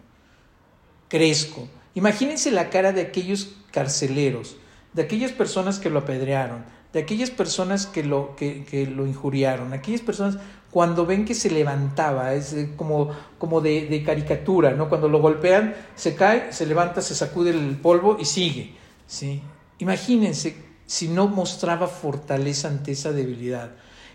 crezco. 1.09 1.69
Imagínense 1.95 2.51
la 2.51 2.71
cara 2.71 2.93
de 2.93 3.03
aquellos 3.03 3.57
carceleros, 3.71 4.57
de 4.93 5.03
aquellas 5.03 5.33
personas 5.33 5.79
que 5.79 5.91
lo 5.91 6.01
apedrearon, 6.01 6.65
de 6.93 7.01
aquellas 7.01 7.31
personas 7.31 7.87
que 7.87 8.05
lo, 8.05 8.37
que, 8.37 8.89
lo 8.95 9.07
injuriaron, 9.07 9.73
aquellas 9.73 10.01
personas 10.01 10.39
cuando 10.71 11.07
ven 11.07 11.25
que 11.25 11.35
se 11.35 11.51
levantaba, 11.51 12.35
es 12.35 12.55
como, 12.77 13.11
como 13.39 13.61
de, 13.61 13.87
de, 13.87 14.03
caricatura, 14.03 14.73
¿no? 14.73 14.89
Cuando 14.89 15.09
lo 15.09 15.21
golpean, 15.21 15.75
se 15.95 16.17
cae, 16.17 16.53
se 16.53 16.67
levanta, 16.67 17.01
se 17.01 17.15
sacude 17.15 17.51
el 17.51 17.77
polvo 17.77 18.17
y 18.19 18.25
sigue, 18.25 18.75
¿sí? 19.07 19.41
Imagínense 19.79 20.57
si 20.87 21.09
no 21.09 21.29
mostraba 21.29 21.87
fortaleza 21.87 22.69
ante 22.69 22.93
esa 22.93 23.13
debilidad. 23.13 23.71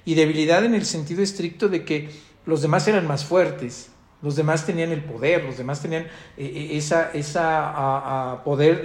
Y 0.06 0.16
debilidad 0.16 0.66
en 0.66 0.76
el 0.76 0.86
sentido 0.86 1.22
estricto 1.22 1.70
de 1.70 1.86
que 1.86 2.10
los 2.46 2.62
demás 2.62 2.88
eran 2.88 3.08
más 3.08 3.26
fuertes, 3.26 3.90
los 4.22 4.36
demás 4.36 4.66
tenían 4.66 4.92
el 4.92 5.04
poder, 5.04 5.44
los 5.44 5.58
demás 5.58 5.82
tenían 5.82 6.04
eh, 6.04 6.10
eh, 6.38 6.70
esa, 6.74 7.12
esa 7.14 8.42
poder 8.44 8.84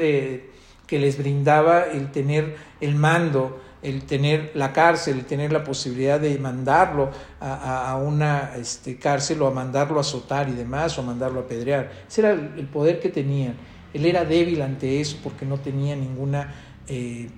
que 0.86 0.98
les 0.98 1.18
brindaba 1.18 1.84
el 1.84 2.10
tener 2.10 2.56
el 2.80 2.94
mando, 2.94 3.60
el 3.82 4.04
tener 4.04 4.52
la 4.54 4.72
cárcel, 4.72 5.18
el 5.18 5.24
tener 5.26 5.52
la 5.52 5.62
posibilidad 5.62 6.18
de 6.18 6.38
mandarlo 6.38 7.10
a, 7.40 8.00
una 8.02 8.52
este, 8.56 8.96
cárcel 8.96 9.42
o 9.42 9.46
a 9.46 9.50
mandarlo 9.50 9.98
a 9.98 10.00
azotar 10.00 10.48
y 10.48 10.52
demás, 10.52 10.96
o 10.98 11.02
a 11.02 11.04
mandarlo 11.04 11.40
a 11.40 11.42
apedrear. 11.44 11.90
Ese 12.08 12.22
era 12.22 12.32
el, 12.32 12.66
poder 12.66 13.00
que 13.00 13.10
tenían. 13.10 13.54
Él 13.92 14.06
era 14.06 14.24
débil 14.24 14.62
ante 14.62 15.00
eso 15.00 15.18
porque 15.22 15.44
no 15.44 15.58
tenía 15.58 15.94
ninguna 15.96 16.54
eh, 16.88 17.28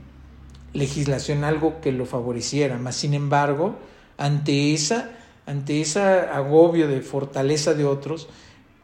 legislación, 0.72 1.42
algo 1.42 1.80
que 1.80 1.90
lo 1.90 2.06
favoreciera. 2.06 2.78
Mas, 2.78 2.94
sin 2.94 3.14
embargo, 3.14 3.76
ante 4.16 4.72
esa 4.72 5.10
ante 5.46 5.80
ese 5.80 6.00
agobio 6.00 6.88
de 6.88 7.00
fortaleza 7.00 7.74
de 7.74 7.84
otros, 7.84 8.28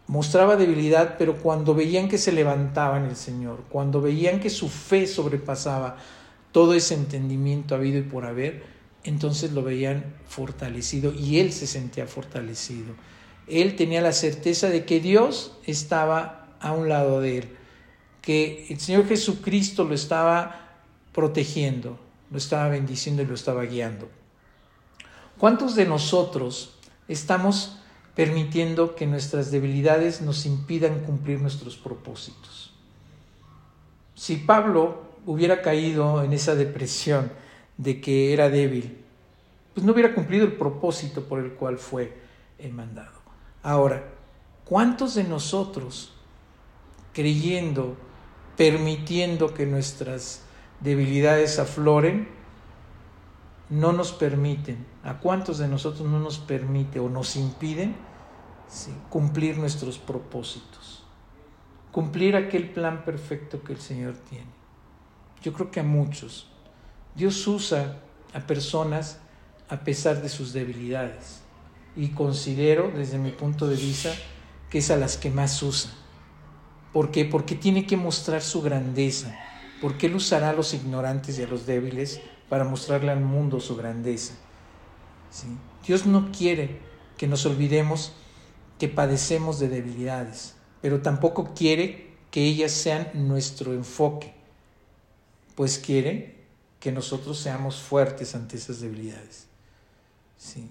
mostraba 0.07 0.57
debilidad, 0.57 1.17
pero 1.19 1.39
cuando 1.39 1.75
veían 1.75 2.09
que 2.09 2.19
se 2.19 2.33
levantaba 2.33 2.99
en 2.99 3.05
el 3.05 3.17
Señor, 3.17 3.65
cuando 3.69 4.01
veían 4.01 4.41
que 4.41 4.51
su 4.51 4.69
fe 4.69 5.07
sobrepasaba 5.07 5.97
todo 6.53 6.75
ese 6.75 6.95
entendimiento 6.95 7.75
habido 7.75 7.99
y 7.99 8.03
por 8.03 8.25
haber, 8.25 8.63
entonces 9.05 9.53
lo 9.53 9.63
veían 9.63 10.15
fortalecido 10.27 11.13
y 11.13 11.41
él 11.41 11.53
se 11.53 11.67
sentía 11.67 12.07
fortalecido. 12.07 12.95
Él 13.49 13.75
tenía 13.75 14.01
la 14.01 14.13
certeza 14.13 14.69
de 14.69 14.85
que 14.85 15.01
Dios 15.01 15.59
estaba 15.67 16.57
a 16.61 16.73
un 16.73 16.89
lado 16.89 17.21
de 17.21 17.39
él, 17.39 17.49
que 18.21 18.67
el 18.71 18.79
Señor 18.79 19.09
Jesucristo 19.09 19.83
lo 19.85 19.95
estaba 19.95 20.79
protegiendo, 21.13 21.99
lo 22.31 22.39
estaba 22.39 22.69
bendiciendo 22.69 23.23
y 23.23 23.27
lo 23.27 23.35
estaba 23.35 23.65
guiando. 23.65 24.09
¿Cuántos 25.43 25.75
de 25.75 25.87
nosotros 25.87 26.71
estamos 27.09 27.77
permitiendo 28.15 28.95
que 28.95 29.09
nuestras 29.09 29.51
debilidades 29.51 30.23
nos 30.23 30.47
impidan 30.47 31.01
cumplir 31.01 31.41
nuestros 31.41 31.77
propósitos? 31.77 32.73
Si 34.15 34.37
Pablo 34.37 35.03
hubiera 35.27 35.61
caído 35.61 36.23
en 36.23 36.33
esa 36.33 36.55
depresión 36.55 37.33
de 37.77 38.01
que 38.01 38.33
era 38.33 38.51
débil, 38.51 38.99
pues 39.75 39.85
no 39.85 39.91
hubiera 39.91 40.15
cumplido 40.15 40.45
el 40.45 40.53
propósito 40.53 41.25
por 41.25 41.41
el 41.41 41.55
cual 41.55 41.77
fue 41.77 42.17
mandado. 42.71 43.19
Ahora, 43.65 44.05
¿cuántos 44.65 45.17
de 45.17 45.25
nosotros, 45.25 46.13
creyendo 47.13 47.97
permitiendo 48.57 49.55
que 49.55 49.67
nuestras 49.67 50.43
debilidades 50.79 51.59
afloren, 51.59 52.29
no 53.73 53.93
nos 53.93 54.13
permiten, 54.13 54.85
a 55.03 55.19
cuántos 55.19 55.57
de 55.57 55.67
nosotros 55.67 56.07
no 56.07 56.21
nos 56.21 56.39
permite 56.39 57.01
o 57.01 57.09
nos 57.09 57.37
impiden 57.37 57.97
cumplir 59.09 59.57
nuestros 59.57 59.99
propósitos, 59.99 61.05
cumplir 61.91 62.37
aquel 62.37 62.71
plan 62.71 63.03
perfecto 63.03 63.63
que 63.63 63.73
el 63.73 63.81
Señor 63.81 64.15
tiene. 64.29 64.51
Yo 65.43 65.55
creo 65.55 65.71
que 65.71 65.81
a 65.81 65.85
muchos. 65.85 66.49
Dios 67.15 67.47
usa 67.47 68.01
a 68.35 68.41
personas 68.41 69.21
a 69.71 69.81
pesar 69.81 70.21
de 70.21 70.29
sus 70.29 70.53
debilidades 70.53 71.41
y 71.97 72.11
considero 72.11 72.93
desde 72.95 73.17
mi 73.17 73.31
punto 73.31 73.69
de 73.69 73.77
vista 73.77 74.11
que 74.69 74.79
es 74.79 74.91
a 74.91 74.97
las 74.97 75.17
que 75.17 75.31
más 75.31 75.63
usa. 75.63 75.91
¿Por 76.93 77.11
qué? 77.11 77.25
Porque 77.25 77.55
tiene 77.55 77.87
que 77.87 77.97
mostrar 77.97 78.43
su 78.43 78.61
grandeza, 78.61 79.35
porque 79.81 80.09
Él 80.09 80.15
usará 80.15 80.51
a 80.51 80.55
los 80.55 80.75
ignorantes 80.75 81.39
y 81.39 81.43
a 81.43 81.47
los 81.47 81.65
débiles 81.65 82.21
para 82.53 82.65
mostrarle 82.65 83.11
al 83.11 83.23
mundo 83.23 83.61
su 83.61 83.77
grandeza. 83.77 84.35
¿Sí? 85.31 85.47
Dios 85.87 86.05
no 86.05 86.31
quiere 86.33 86.81
que 87.17 87.27
nos 87.27 87.47
olvidemos 87.47 88.13
que 88.79 88.91
padecemos 88.91 89.59
de 89.59 89.71
debilidades, 89.71 90.55
pero 90.83 91.01
tampoco 91.01 91.55
quiere 91.55 92.15
que 92.31 92.45
ellas 92.45 92.73
sean 92.73 93.09
nuestro 93.15 93.73
enfoque, 93.73 94.35
pues 95.55 95.79
quiere 95.79 96.45
que 96.79 96.93
nosotros 96.93 97.39
seamos 97.39 97.81
fuertes 97.81 98.35
ante 98.35 98.59
esas 98.59 98.83
debilidades. 98.83 99.47
¿Sí? 100.37 100.69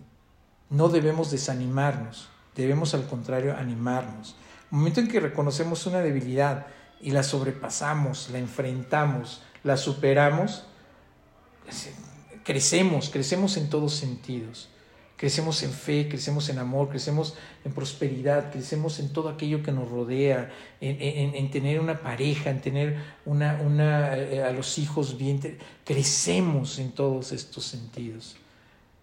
No 0.69 0.87
debemos 0.87 1.31
desanimarnos, 1.31 2.29
debemos 2.55 2.93
al 2.93 3.07
contrario 3.07 3.57
animarnos. 3.57 4.35
El 4.71 4.77
momento 4.77 4.99
en 4.99 5.07
que 5.07 5.19
reconocemos 5.19 5.87
una 5.87 6.01
debilidad 6.01 6.67
y 7.01 7.09
la 7.09 7.23
sobrepasamos, 7.23 8.29
la 8.29 8.37
enfrentamos, 8.37 9.41
la 9.63 9.77
superamos, 9.77 10.67
crecemos, 12.43 13.09
crecemos 13.09 13.57
en 13.57 13.69
todos 13.69 13.93
sentidos. 13.93 14.69
Crecemos 15.21 15.61
en 15.61 15.71
fe, 15.71 16.07
crecemos 16.09 16.49
en 16.49 16.57
amor, 16.57 16.89
crecemos 16.89 17.35
en 17.63 17.73
prosperidad, 17.73 18.51
crecemos 18.51 18.99
en 18.99 19.13
todo 19.13 19.29
aquello 19.29 19.61
que 19.61 19.71
nos 19.71 19.87
rodea, 19.87 20.49
en, 20.79 21.51
tener 21.51 21.79
una 21.79 22.01
pareja, 22.01 22.49
en 22.49 22.59
tener 22.59 22.97
una, 23.23 23.61
una, 23.63 24.17
eh, 24.17 24.43
a 24.43 24.49
los 24.51 24.79
hijos 24.79 25.19
bien. 25.19 25.59
Crecemos 25.85 26.79
en 26.79 26.91
todos 26.91 27.33
estos 27.33 27.65
sentidos. 27.65 28.35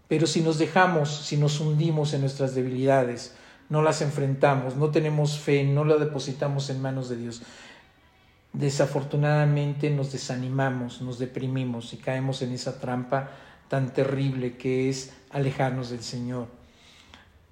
Pero 0.09 0.27
si 0.27 0.41
nos 0.41 0.59
dejamos, 0.59 1.25
si 1.25 1.37
nos 1.37 1.61
hundimos 1.61 2.13
en 2.15 2.23
nuestras 2.23 2.53
debilidades, 2.53 3.35
no 3.69 3.81
las 3.83 4.03
enfrentamos, 4.03 4.75
no 4.75 4.91
tenemos 4.91 5.39
fe, 5.39 5.63
no 5.63 5.85
la 5.85 5.99
depositamos 5.99 6.69
en 6.71 6.83
manos 6.83 7.09
de 7.09 7.17
Dios, 7.17 7.43
desafortunadamente 8.53 9.91
nos 9.91 10.13
desanimamos, 10.13 11.03
nos 11.03 11.19
deprimimos 11.19 11.93
y 11.93 11.99
caemos 11.99 12.43
en 12.43 12.53
esa 12.53 12.81
trampa 12.81 13.31
tan 13.69 13.93
terrible 13.93 14.57
que 14.57 14.89
es 14.89 15.13
alejarnos 15.31 15.91
del 15.91 16.03
Señor. 16.03 16.49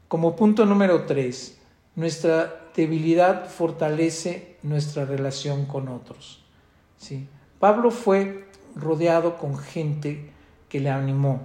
Como 0.09 0.37
punto 0.37 0.65
número 0.65 1.05
tres, 1.05 1.59
nuestra 1.95 2.71
debilidad 2.75 3.49
fortalece 3.49 4.57
nuestra 4.63 5.05
relación 5.05 5.67
con 5.67 5.89
otros. 5.89 6.45
¿sí? 6.99 7.29
Pablo 7.59 7.91
fue 7.91 8.49
rodeado 8.75 9.39
con 9.39 9.59
gente 9.59 10.31
que 10.69 10.81
le 10.81 10.91
animó, 10.91 11.41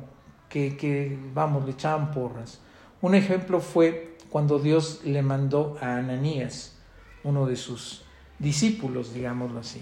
que, 0.50 0.78
que, 0.78 1.18
vamos, 1.34 1.66
le 1.66 1.72
echaban 1.72 2.12
porras. 2.12 2.60
Un 3.02 3.16
ejemplo 3.16 3.62
fue 3.62 4.18
cuando 4.30 4.60
Dios 4.60 5.02
le 5.04 5.22
mandó 5.22 5.78
a 5.82 5.98
Ananías, 5.98 6.78
uno 7.24 7.46
de 7.46 7.56
sus 7.56 8.04
discípulos, 8.41 9.13
digámoslo 9.13 9.60
así. 9.60 9.82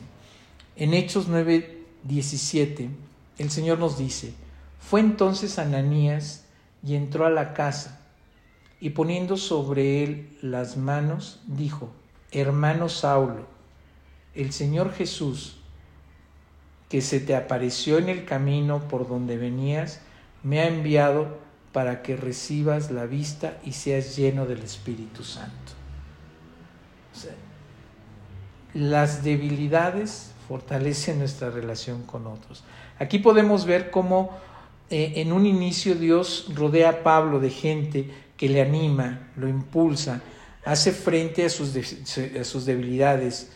En 0.75 0.93
Hechos 0.93 1.27
9, 1.27 1.83
17, 2.03 2.89
el 3.37 3.49
Señor 3.51 3.79
nos 3.79 3.97
dice, 3.97 4.33
fue 4.79 4.99
entonces 4.99 5.59
Ananías 5.59 6.45
y 6.83 6.95
entró 6.95 7.25
a 7.25 7.29
la 7.29 7.53
casa, 7.53 8.01
y 8.81 8.91
poniendo 8.91 9.35
sobre 9.35 10.03
él 10.03 10.37
las 10.41 10.77
manos, 10.77 11.41
dijo, 11.47 11.91
Hermano 12.31 12.87
Saulo, 12.87 13.45
el 14.35 14.53
Señor 14.53 14.93
Jesús, 14.93 15.57
que 16.87 17.01
se 17.01 17.19
te 17.19 17.35
apareció 17.35 17.97
en 17.97 18.07
el 18.09 18.25
camino 18.25 18.87
por 18.87 19.07
donde 19.07 19.37
venías, 19.37 19.99
me 20.43 20.61
ha 20.61 20.67
enviado 20.67 21.37
para 21.73 22.01
que 22.01 22.15
recibas 22.15 22.89
la 22.89 23.05
vista 23.05 23.59
y 23.65 23.73
seas 23.73 24.15
lleno 24.15 24.45
del 24.45 24.61
Espíritu 24.61 25.23
Santo 25.23 25.79
las 28.73 29.23
debilidades 29.23 30.31
fortalecen 30.47 31.19
nuestra 31.19 31.49
relación 31.49 32.03
con 32.03 32.27
otros. 32.27 32.63
Aquí 32.97 33.19
podemos 33.19 33.65
ver 33.65 33.91
cómo 33.91 34.31
eh, 34.89 35.13
en 35.17 35.31
un 35.31 35.45
inicio 35.45 35.95
Dios 35.95 36.47
rodea 36.55 36.89
a 36.89 37.03
Pablo 37.03 37.39
de 37.39 37.49
gente 37.49 38.09
que 38.35 38.49
le 38.49 38.61
anima, 38.61 39.29
lo 39.35 39.47
impulsa, 39.47 40.21
hace 40.65 40.91
frente 40.91 41.45
a 41.45 41.49
sus, 41.49 41.77
sus 42.43 42.65
debilidades. 42.65 43.51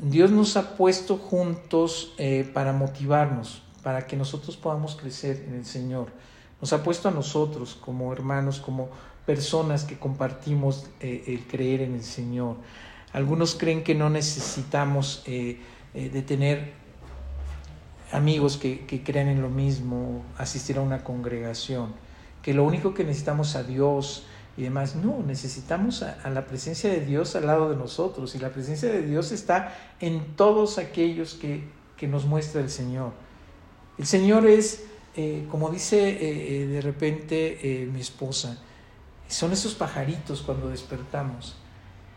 Dios 0.00 0.30
nos 0.30 0.56
ha 0.56 0.76
puesto 0.76 1.16
juntos 1.16 2.14
eh, 2.18 2.48
para 2.52 2.72
motivarnos, 2.72 3.62
para 3.82 4.06
que 4.06 4.16
nosotros 4.16 4.56
podamos 4.56 4.96
crecer 4.96 5.44
en 5.48 5.54
el 5.54 5.64
Señor. 5.64 6.08
Nos 6.60 6.72
ha 6.72 6.82
puesto 6.82 7.08
a 7.08 7.12
nosotros 7.12 7.74
como 7.74 8.12
hermanos, 8.12 8.58
como 8.58 8.88
personas 9.24 9.84
que 9.84 9.98
compartimos 9.98 10.86
eh, 11.00 11.24
el 11.26 11.46
creer 11.46 11.82
en 11.82 11.94
el 11.94 12.02
Señor. 12.02 12.56
Algunos 13.14 13.54
creen 13.54 13.84
que 13.84 13.94
no 13.94 14.10
necesitamos 14.10 15.22
eh, 15.26 15.60
eh, 15.94 16.10
de 16.10 16.22
tener 16.22 16.72
amigos 18.10 18.56
que, 18.56 19.02
crean 19.04 19.28
en 19.28 19.40
lo 19.40 19.48
mismo, 19.48 20.24
asistir 20.36 20.78
a 20.78 20.80
una 20.80 21.04
congregación, 21.04 21.94
que 22.42 22.52
lo 22.52 22.64
único 22.64 22.92
que 22.92 23.04
necesitamos 23.04 23.50
es 23.50 23.56
a 23.56 23.62
Dios 23.62 24.26
y 24.56 24.64
demás. 24.64 24.96
No, 24.96 25.22
necesitamos 25.24 26.02
a, 26.02 26.28
la 26.28 26.46
presencia 26.46 26.90
de 26.90 27.06
Dios 27.06 27.36
al 27.36 27.46
lado 27.46 27.70
de 27.70 27.76
nosotros 27.76 28.34
y 28.34 28.40
la 28.40 28.50
presencia 28.50 28.90
de 28.90 29.02
Dios 29.02 29.30
está 29.30 29.72
en 30.00 30.34
todos 30.34 30.78
aquellos 30.78 31.34
que, 31.34 31.68
que 31.96 32.08
nos 32.08 32.26
muestra 32.26 32.60
el 32.60 32.70
Señor. 32.70 33.12
El 33.96 34.06
Señor 34.06 34.44
es, 34.44 34.86
eh, 35.14 35.46
como 35.52 35.70
dice 35.70 35.96
de 35.96 36.80
repente 36.80 37.88
mi 37.92 38.00
esposa, 38.00 38.58
son 39.28 39.52
esos 39.52 39.74
pajaritos 39.74 40.42
cuando 40.42 40.68
despertamos 40.68 41.54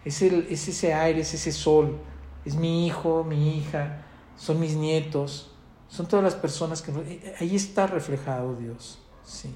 es, 0.06 0.22
el, 0.22 0.48
es 0.50 0.68
ese 0.68 0.94
aire, 0.94 1.22
es 1.22 1.34
ese 1.34 1.52
sol, 1.52 1.98
es 2.46 2.56
mi 2.56 2.88
hijo, 2.88 3.24
mi 3.24 3.58
hija, 3.58 4.04
son 4.38 4.60
mis 4.60 4.76
nietos, 4.76 5.52
son 5.90 6.08
todas 6.08 6.24
las 6.24 6.36
personas 6.36 6.82
que... 6.82 6.92
Eh, 6.92 7.36
ahí 7.40 7.56
está 7.56 7.88
reflejado 7.88 8.56
Dios, 8.56 9.00
¿sí? 9.26 9.54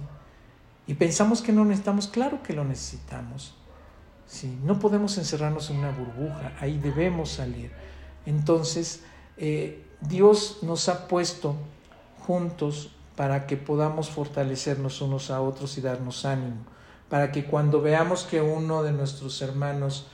Y 0.87 0.95
pensamos 0.95 1.41
que 1.41 1.51
no 1.51 1.63
necesitamos, 1.63 2.07
claro 2.07 2.41
que 2.43 2.53
lo 2.53 2.63
necesitamos, 2.63 3.53
¿sí? 4.25 4.59
No 4.63 4.79
podemos 4.79 5.17
encerrarnos 5.17 5.69
en 5.69 5.77
una 5.77 5.91
burbuja, 5.91 6.53
ahí 6.59 6.77
debemos 6.77 7.29
salir. 7.29 7.71
Entonces, 8.25 9.03
eh, 9.37 9.85
Dios 10.01 10.59
nos 10.63 10.89
ha 10.89 11.07
puesto 11.07 11.55
juntos 12.25 12.91
para 13.15 13.45
que 13.45 13.57
podamos 13.57 14.09
fortalecernos 14.09 15.01
unos 15.01 15.31
a 15.31 15.41
otros 15.41 15.77
y 15.77 15.81
darnos 15.81 16.25
ánimo, 16.25 16.65
para 17.09 17.31
que 17.31 17.45
cuando 17.45 17.81
veamos 17.81 18.23
que 18.23 18.41
uno 18.41 18.83
de 18.83 18.93
nuestros 18.93 19.41
hermanos 19.41 20.07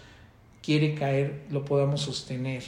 quiere 0.67 0.95
caer, 0.95 1.45
lo 1.49 1.63
podamos 1.63 2.01
sostener. 2.01 2.61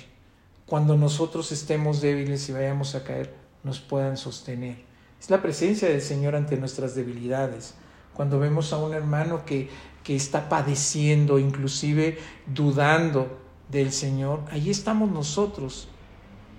Cuando 0.66 0.96
nosotros 0.96 1.52
estemos 1.52 2.00
débiles 2.00 2.48
y 2.48 2.54
vayamos 2.54 2.96
a 2.96 3.04
caer, 3.04 3.36
nos 3.62 3.82
puedan 3.82 4.16
sostener. 4.16 4.78
Es 5.20 5.30
la 5.30 5.42
presencia 5.42 5.90
del 5.90 6.02
Señor 6.02 6.34
ante 6.38 6.56
nuestras 6.56 6.96
debilidades. 6.96 7.74
Cuando 8.14 8.40
vemos 8.40 8.72
a 8.72 8.78
un 8.78 8.94
hermano 8.94 9.44
que, 9.44 9.68
que 10.06 10.16
está 10.16 10.48
padeciendo, 10.48 11.40
inclusive 11.40 12.18
dudando 12.48 13.38
del 13.70 13.92
Señor, 13.92 14.44
ahí 14.50 14.70
estamos 14.70 15.12
nosotros. 15.12 15.90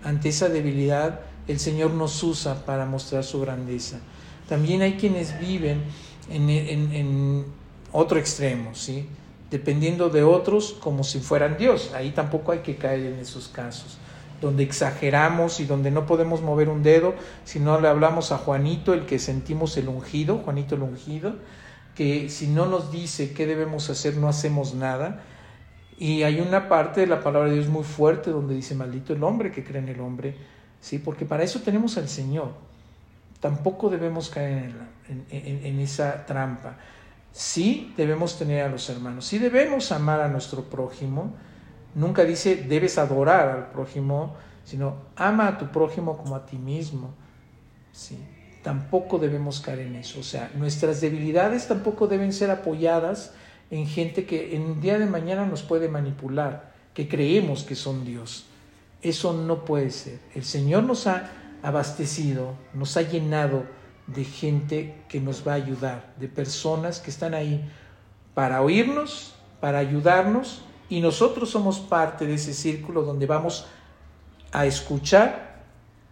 Ante 0.05 0.29
esa 0.29 0.51
debilidad, 0.51 1.21
el 1.49 1.59
Señor 1.59 1.93
nos 1.93 2.23
usa 2.23 2.67
para 2.67 2.85
mostrar 2.85 3.25
su 3.25 3.41
grandeza. 3.41 4.01
También 4.47 4.83
hay 4.83 4.99
quienes 4.99 5.41
viven 5.41 5.85
en, 6.29 6.51
en, 6.51 6.93
en 6.93 7.45
otro 7.93 8.19
extremo, 8.19 8.75
¿sí? 8.75 9.09
Dependiendo 9.51 10.09
de 10.11 10.23
otros 10.23 10.77
como 10.81 11.05
si 11.05 11.21
fueran 11.21 11.57
Dios. 11.59 11.93
Ahí 11.95 12.11
tampoco 12.11 12.53
hay 12.53 12.61
que 12.61 12.77
caer 12.77 13.01
en 13.01 13.19
esos 13.19 13.49
casos, 13.49 13.99
donde 14.41 14.63
exageramos 14.63 15.61
y 15.61 15.65
donde 15.65 15.91
no 15.91 16.07
podemos 16.07 16.41
mover 16.41 16.69
un 16.69 16.83
dedo, 16.83 17.15
si 17.45 17.59
no 17.59 17.81
le 17.81 17.89
hablamos 17.89 18.33
a 18.33 18.39
Juanito, 18.39 18.95
el 18.95 19.07
que 19.07 19.19
sentimos 19.19 19.77
el 19.77 19.89
ungido, 19.89 20.39
Juanito 20.39 20.77
el 20.77 20.83
ungido, 20.83 21.35
que 21.95 22.29
si 22.29 22.47
no 22.47 22.67
nos 22.67 22.93
dice 22.93 23.33
qué 23.33 23.47
debemos 23.47 23.91
hacer, 23.91 24.17
no 24.17 24.29
hacemos 24.29 24.75
nada. 24.75 25.23
Y 25.99 26.23
hay 26.23 26.41
una 26.41 26.69
parte 26.69 27.03
de 27.03 27.07
la 27.07 27.21
palabra 27.21 27.51
de 27.51 27.57
Dios 27.57 27.69
muy 27.69 27.85
fuerte 27.85 28.31
donde 28.31 28.55
dice, 28.55 28.75
maldito 28.75 29.13
el 29.13 29.23
hombre 29.23 29.51
que 29.51 29.65
cree 29.65 29.83
en 29.83 29.89
el 29.89 30.01
hombre, 30.01 30.35
¿sí? 30.81 30.99
porque 30.99 31.27
para 31.27 31.43
eso 31.43 31.61
tenemos 31.61 31.99
al 31.99 32.09
Señor. 32.09 32.53
Tampoco 33.41 33.91
debemos 33.91 34.31
caer 34.31 34.73
en 35.31 35.81
esa 35.81 36.25
trampa. 36.27 36.77
Sí 37.33 37.93
debemos 37.97 38.39
tener 38.39 38.65
a 38.65 38.69
los 38.69 38.89
hermanos, 38.91 39.27
sí 39.27 39.39
debemos 39.39 39.93
amar 39.93 40.21
a 40.21 40.29
nuestro 40.29 40.65
prójimo. 40.65 41.33
Nunca 41.95 42.25
dice 42.25 42.57
debes 42.57 42.99
adorar 42.99 43.49
al 43.49 43.71
prójimo, 43.71 44.37
sino 44.65 44.97
ama 45.17 45.49
a 45.49 45.59
tu 45.59 45.69
prójimo 45.69 46.17
como 46.17 46.37
a 46.37 46.47
ti 46.47 46.57
mismo. 46.57 47.15
¿sí? 47.93 48.19
Tampoco 48.63 49.19
debemos 49.19 49.61
caer 49.61 49.81
en 49.81 49.97
eso. 49.97 50.21
O 50.21 50.23
sea, 50.23 50.51
nuestras 50.55 51.01
debilidades 51.01 51.67
tampoco 51.69 52.07
deben 52.07 52.33
ser 52.33 52.51
apoyadas 52.51 53.33
en 53.71 53.87
gente 53.87 54.27
que 54.27 54.55
en 54.55 54.63
un 54.63 54.81
día 54.81 54.99
de 54.99 55.07
mañana 55.07 55.47
nos 55.47 55.63
puede 55.63 55.89
manipular, 55.89 56.73
que 56.93 57.09
creemos 57.09 57.65
que 57.65 57.75
son 57.75 58.05
Dios. 58.05 58.47
Eso 59.03 59.33
no 59.33 59.65
puede 59.65 59.91
ser. 59.91 60.19
El 60.35 60.45
Señor 60.45 60.83
nos 60.83 61.07
ha 61.07 61.31
abastecido, 61.63 62.55
nos 62.75 62.97
ha 62.97 63.03
llenado 63.03 63.65
de 64.15 64.25
gente 64.25 65.05
que 65.09 65.21
nos 65.21 65.47
va 65.47 65.53
a 65.53 65.57
ayudar, 65.57 66.15
de 66.19 66.29
personas 66.29 67.01
que 67.01 67.11
están 67.11 67.35
ahí 67.35 67.71
para 68.35 68.63
oírnos, 68.63 69.35
para 69.61 69.79
ayudarnos, 69.79 70.63
y 70.89 71.01
nosotros 71.01 71.51
somos 71.51 71.79
parte 71.79 72.27
de 72.27 72.35
ese 72.35 72.53
círculo 72.53 73.03
donde 73.03 73.27
vamos 73.27 73.67
a 74.53 74.67
escuchar 74.67 75.65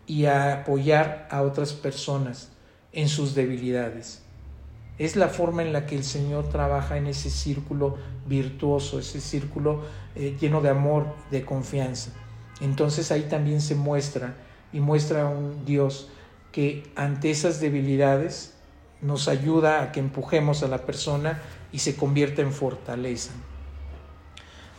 y 0.06 0.26
a 0.26 0.60
apoyar 0.60 1.26
a 1.30 1.42
otras 1.42 1.72
personas 1.72 2.50
en 2.92 3.08
sus 3.08 3.34
debilidades. 3.34 4.22
Es 4.98 5.16
la 5.16 5.28
forma 5.28 5.62
en 5.62 5.72
la 5.72 5.86
que 5.86 5.96
el 5.96 6.04
Señor 6.04 6.48
trabaja 6.48 6.96
en 6.96 7.06
ese 7.06 7.30
círculo 7.30 7.98
virtuoso, 8.26 8.98
ese 8.98 9.20
círculo 9.20 9.82
eh, 10.14 10.36
lleno 10.40 10.60
de 10.60 10.70
amor, 10.70 11.06
de 11.30 11.44
confianza. 11.44 12.12
Entonces 12.60 13.12
ahí 13.12 13.22
también 13.22 13.60
se 13.60 13.74
muestra 13.74 14.34
y 14.72 14.80
muestra 14.80 15.26
un 15.26 15.64
Dios 15.64 16.08
que 16.52 16.90
ante 16.96 17.30
esas 17.30 17.60
debilidades 17.60 18.54
nos 19.00 19.28
ayuda 19.28 19.82
a 19.82 19.92
que 19.92 20.00
empujemos 20.00 20.62
a 20.62 20.68
la 20.68 20.78
persona 20.78 21.40
y 21.72 21.78
se 21.78 21.96
convierta 21.96 22.42
en 22.42 22.52
fortaleza. 22.52 23.32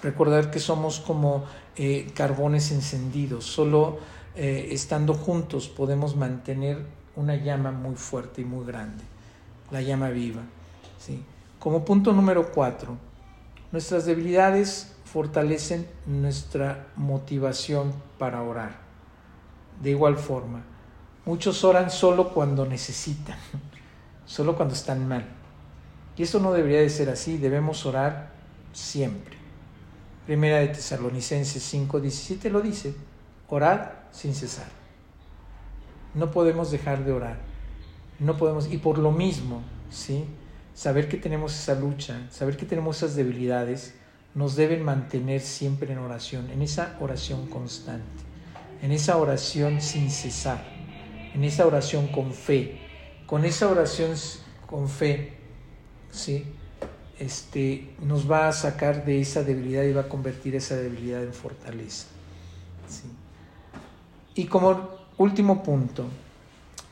Recordar 0.02 0.50
que 0.52 0.60
somos 0.60 1.00
como 1.00 1.46
eh, 1.76 2.08
carbones 2.14 2.72
encendidos, 2.72 3.46
solo 3.46 4.00
eh, 4.36 4.70
estando 4.72 5.14
juntos 5.14 5.68
podemos 5.68 6.16
mantener 6.16 6.86
una 7.16 7.36
llama 7.36 7.72
muy 7.72 7.96
fuerte 7.96 8.42
y 8.42 8.46
muy 8.46 8.66
grande, 8.66 9.04
la 9.72 9.82
llama 9.82 10.10
viva. 10.10 10.42
¿sí? 10.98 11.24
Como 11.60 11.84
punto 11.84 12.14
número 12.14 12.52
cuatro, 12.52 12.98
nuestras 13.72 14.06
debilidades 14.06 14.96
fortalecen 15.04 15.88
nuestra 16.06 16.88
motivación 16.96 17.94
para 18.18 18.42
orar. 18.44 18.80
De 19.82 19.90
igual 19.90 20.18
forma, 20.18 20.64
muchos 21.26 21.64
oran 21.64 21.90
solo 21.90 22.34
cuando 22.34 22.66
necesitan, 22.66 23.38
solo 24.26 24.56
cuando 24.56 24.74
están 24.74 25.08
mal. 25.08 25.26
Y 26.18 26.24
esto 26.24 26.40
no 26.40 26.52
debería 26.52 26.82
de 26.82 26.90
ser 26.90 27.10
así, 27.10 27.38
debemos 27.38 27.86
orar 27.86 28.32
siempre. 28.74 29.38
Primera 30.26 30.60
de 30.60 30.68
Tesalonicenses 30.70 31.74
5:17 31.74 32.50
lo 32.50 32.62
dice, 32.62 32.94
orad 33.50 33.90
sin 34.12 34.36
cesar. 34.36 34.68
No 36.14 36.32
podemos 36.32 36.72
dejar 36.72 37.06
de 37.06 37.12
orar. 37.12 37.38
No 38.20 38.38
podemos 38.38 38.72
y 38.72 38.78
por 38.78 38.98
lo 38.98 39.12
mismo, 39.12 39.62
¿sí? 39.90 40.26
Saber 40.74 41.08
que 41.08 41.18
tenemos 41.18 41.54
esa 41.56 41.76
lucha, 41.76 42.28
saber 42.32 42.58
que 42.58 42.66
tenemos 42.66 42.98
esas 42.98 43.16
debilidades 43.16 43.96
nos 44.36 44.56
deben 44.56 44.84
mantener 44.84 45.42
siempre 45.42 45.92
en 45.92 46.00
oración, 46.00 46.50
en 46.52 46.62
esa 46.62 46.98
oración 47.00 47.48
constante 47.48 48.30
en 48.82 48.92
esa 48.92 49.18
oración 49.18 49.82
sin 49.82 50.10
cesar, 50.10 50.64
en 51.34 51.44
esa 51.44 51.66
oración 51.66 52.08
con 52.08 52.34
fe, 52.34 52.80
con 53.26 53.46
esa 53.46 53.68
oración 53.68 54.16
con 54.66 54.90
fe, 54.90 55.34
¿sí? 56.12 56.46
Este, 57.20 57.90
nos 58.02 58.30
va 58.30 58.48
a 58.48 58.54
sacar 58.54 59.04
de 59.06 59.20
esa 59.20 59.44
debilidad 59.44 59.84
y 59.84 59.92
va 59.92 60.02
a 60.02 60.10
convertir 60.10 60.56
esa 60.56 60.76
debilidad 60.76 61.24
en 61.24 61.34
fortaleza. 61.34 62.08
Y 64.36 64.46
como 64.46 64.90
último 65.18 65.64
punto, 65.64 66.06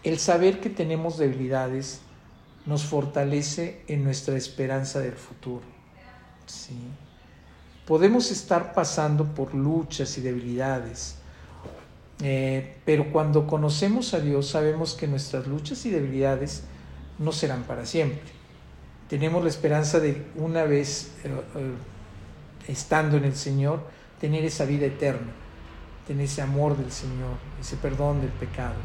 el 0.04 0.20
saber 0.20 0.60
que 0.60 0.70
tenemos 0.70 1.18
debilidades 1.18 2.02
nos 2.66 2.84
fortalece 2.84 3.84
en 3.88 4.04
nuestra 4.04 4.36
esperanza 4.36 5.00
del 5.00 5.14
futuro. 5.14 5.64
¿sí? 6.46 6.76
Podemos 7.86 8.32
estar 8.32 8.74
pasando 8.74 9.24
por 9.34 9.56
luchas 9.56 10.18
y 10.18 10.22
debilidades, 10.22 11.17
eh, 12.22 12.78
pero 12.84 13.12
cuando 13.12 13.46
conocemos 13.46 14.14
a 14.16 14.20
Dios 14.20 14.48
sabemos 14.48 14.96
que 14.96 15.08
nuestras 15.08 15.46
luchas 15.46 15.86
y 15.86 15.92
debilidades 15.92 16.64
no 17.20 17.32
serán 17.32 17.64
para 17.64 17.86
siempre. 17.86 18.38
Tenemos 19.08 19.44
la 19.44 19.50
esperanza 19.50 20.00
de 20.00 20.26
una 20.36 20.64
vez 20.64 21.12
eh, 21.24 21.30
eh, 21.56 21.74
estando 22.68 23.18
en 23.18 23.24
el 23.24 23.36
Señor, 23.36 23.82
tener 24.20 24.44
esa 24.44 24.66
vida 24.66 24.88
eterna, 24.88 25.32
tener 26.08 26.26
ese 26.26 26.42
amor 26.42 26.76
del 26.76 26.92
Señor, 26.92 27.38
ese 27.62 27.78
perdón 27.78 28.22
del 28.22 28.32
pecado. 28.32 28.76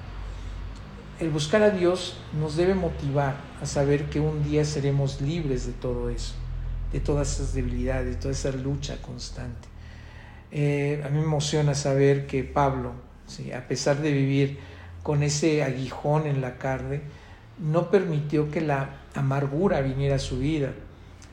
El 1.19 1.31
buscar 1.31 1.63
a 1.63 1.71
Dios 1.71 2.19
nos 2.39 2.57
debe 2.57 2.75
motivar 2.75 3.37
a 3.63 3.67
saber 3.67 4.11
que 4.11 4.21
un 4.21 4.45
día 4.45 4.65
seremos 4.65 5.21
libres 5.21 5.67
de 5.67 5.73
todo 5.73 6.11
eso, 6.11 6.35
de 6.93 7.01
todas 7.01 7.35
esas 7.35 7.55
debilidades, 7.55 8.07
de 8.07 8.17
toda 8.17 8.33
esa 8.33 8.51
lucha 8.51 9.01
constante. 9.01 9.69
a 10.53 11.09
mí 11.09 11.19
me 11.19 11.23
emociona 11.23 11.75
saber 11.75 12.27
que 12.27 12.45
Pablo, 12.45 12.93
a 13.55 13.69
pesar 13.69 14.01
de 14.01 14.13
vivir 14.13 14.59
con 15.03 15.23
ese 15.23 15.63
aguijón 15.63 16.27
en 16.27 16.41
la 16.41 16.59
carne, 16.59 17.03
no 17.59 17.91
permitió 17.91 18.51
que 18.51 18.61
la 18.61 18.91
amargura 19.15 19.81
viniera 19.81 20.17
a 20.17 20.19
su 20.19 20.39
vida. 20.39 20.73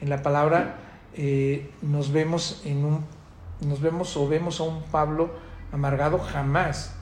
En 0.01 0.09
la 0.09 0.21
palabra 0.21 0.75
eh, 1.15 1.69
nos 1.81 2.11
vemos 2.11 2.61
en 2.65 2.85
un, 2.85 3.05
nos 3.61 3.81
vemos 3.81 4.15
o 4.17 4.27
vemos 4.27 4.59
a 4.59 4.63
un 4.63 4.83
Pablo 4.83 5.31
amargado 5.71 6.19
jamás, 6.19 6.95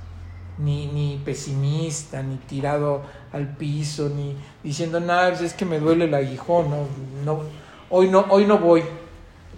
ni, 0.57 0.87
ni 0.87 1.21
pesimista, 1.23 2.23
ni 2.23 2.35
tirado 2.37 3.03
al 3.31 3.55
piso, 3.55 4.09
ni 4.09 4.35
diciendo 4.63 4.99
nada, 4.99 5.29
pues 5.29 5.41
es 5.41 5.53
que 5.53 5.65
me 5.65 5.79
duele 5.79 6.05
el 6.05 6.13
aguijón, 6.13 6.69
no, 6.69 6.87
no, 7.23 7.41
hoy 7.89 8.09
no, 8.09 8.25
hoy 8.29 8.45
no 8.45 8.57
voy, 8.57 8.83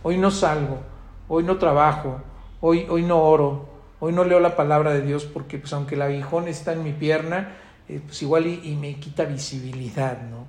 hoy 0.04 0.18
no 0.18 0.30
salgo, 0.30 0.80
hoy 1.28 1.44
no 1.44 1.58
trabajo, 1.58 2.20
hoy, 2.60 2.86
hoy 2.90 3.04
no 3.04 3.22
oro, 3.22 3.69
Hoy 4.02 4.14
no 4.14 4.24
leo 4.24 4.40
la 4.40 4.56
palabra 4.56 4.94
de 4.94 5.02
Dios 5.02 5.26
porque 5.26 5.58
pues 5.58 5.74
aunque 5.74 5.96
el 5.96 6.02
aguijón 6.02 6.48
está 6.48 6.72
en 6.72 6.84
mi 6.84 6.94
pierna, 6.94 7.58
eh, 7.90 8.00
pues 8.06 8.22
igual 8.22 8.48
y, 8.48 8.76
me 8.76 8.96
quita 8.96 9.26
visibilidad, 9.26 10.22
¿no? 10.22 10.48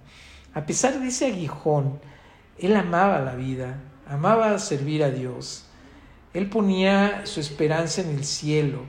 A 0.55 0.67
pesar 0.67 1.01
de 1.01 1.09
ese 1.09 1.27
aguijón, 1.27 1.99
él 2.59 2.77
amaba 2.77 3.19
la 3.21 3.35
vida, 3.35 3.81
amaba 4.07 4.57
servir 4.59 5.03
a 5.03 5.11
Dios. 5.11 5.65
Él 6.33 6.49
ponía 6.49 7.27
su 7.27 7.41
esperanza 7.41 8.03
en 8.03 8.11
el 8.11 8.25
cielo 8.25 8.83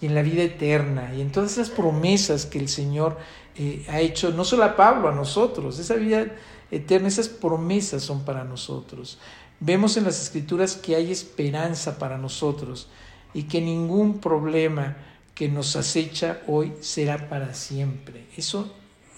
y 0.00 0.06
en 0.06 0.14
la 0.14 0.22
vida 0.22 0.42
eterna 0.44 1.12
y 1.14 1.20
en 1.20 1.32
todas 1.32 1.52
esas 1.52 1.70
promesas 1.70 2.46
que 2.46 2.60
el 2.60 2.68
Señor 2.68 3.16
eh, 3.56 3.84
ha 3.88 3.98
hecho, 3.98 4.30
no 4.30 4.44
solo 4.44 4.64
a 4.64 4.76
Pablo, 4.76 5.08
a 5.08 5.14
nosotros. 5.14 5.80
Esa 5.80 5.94
vida 5.94 6.26
eterna, 6.70 7.08
esas 7.08 7.28
promesas 7.28 8.04
son 8.04 8.24
para 8.24 8.44
nosotros. 8.44 9.18
Vemos 9.58 9.96
en 9.96 10.04
las 10.04 10.22
escrituras 10.22 10.76
que 10.76 10.94
hay 10.94 11.10
esperanza 11.10 11.98
para 11.98 12.18
nosotros 12.18 12.88
y 13.34 13.44
que 13.44 13.60
ningún 13.60 14.20
problema 14.20 14.96
que 15.34 15.48
nos 15.48 15.76
acecha 15.76 16.40
hoy 16.46 16.72
será 16.80 17.28
para 17.28 17.52
siempre. 17.54 18.26
Eso 18.36 18.74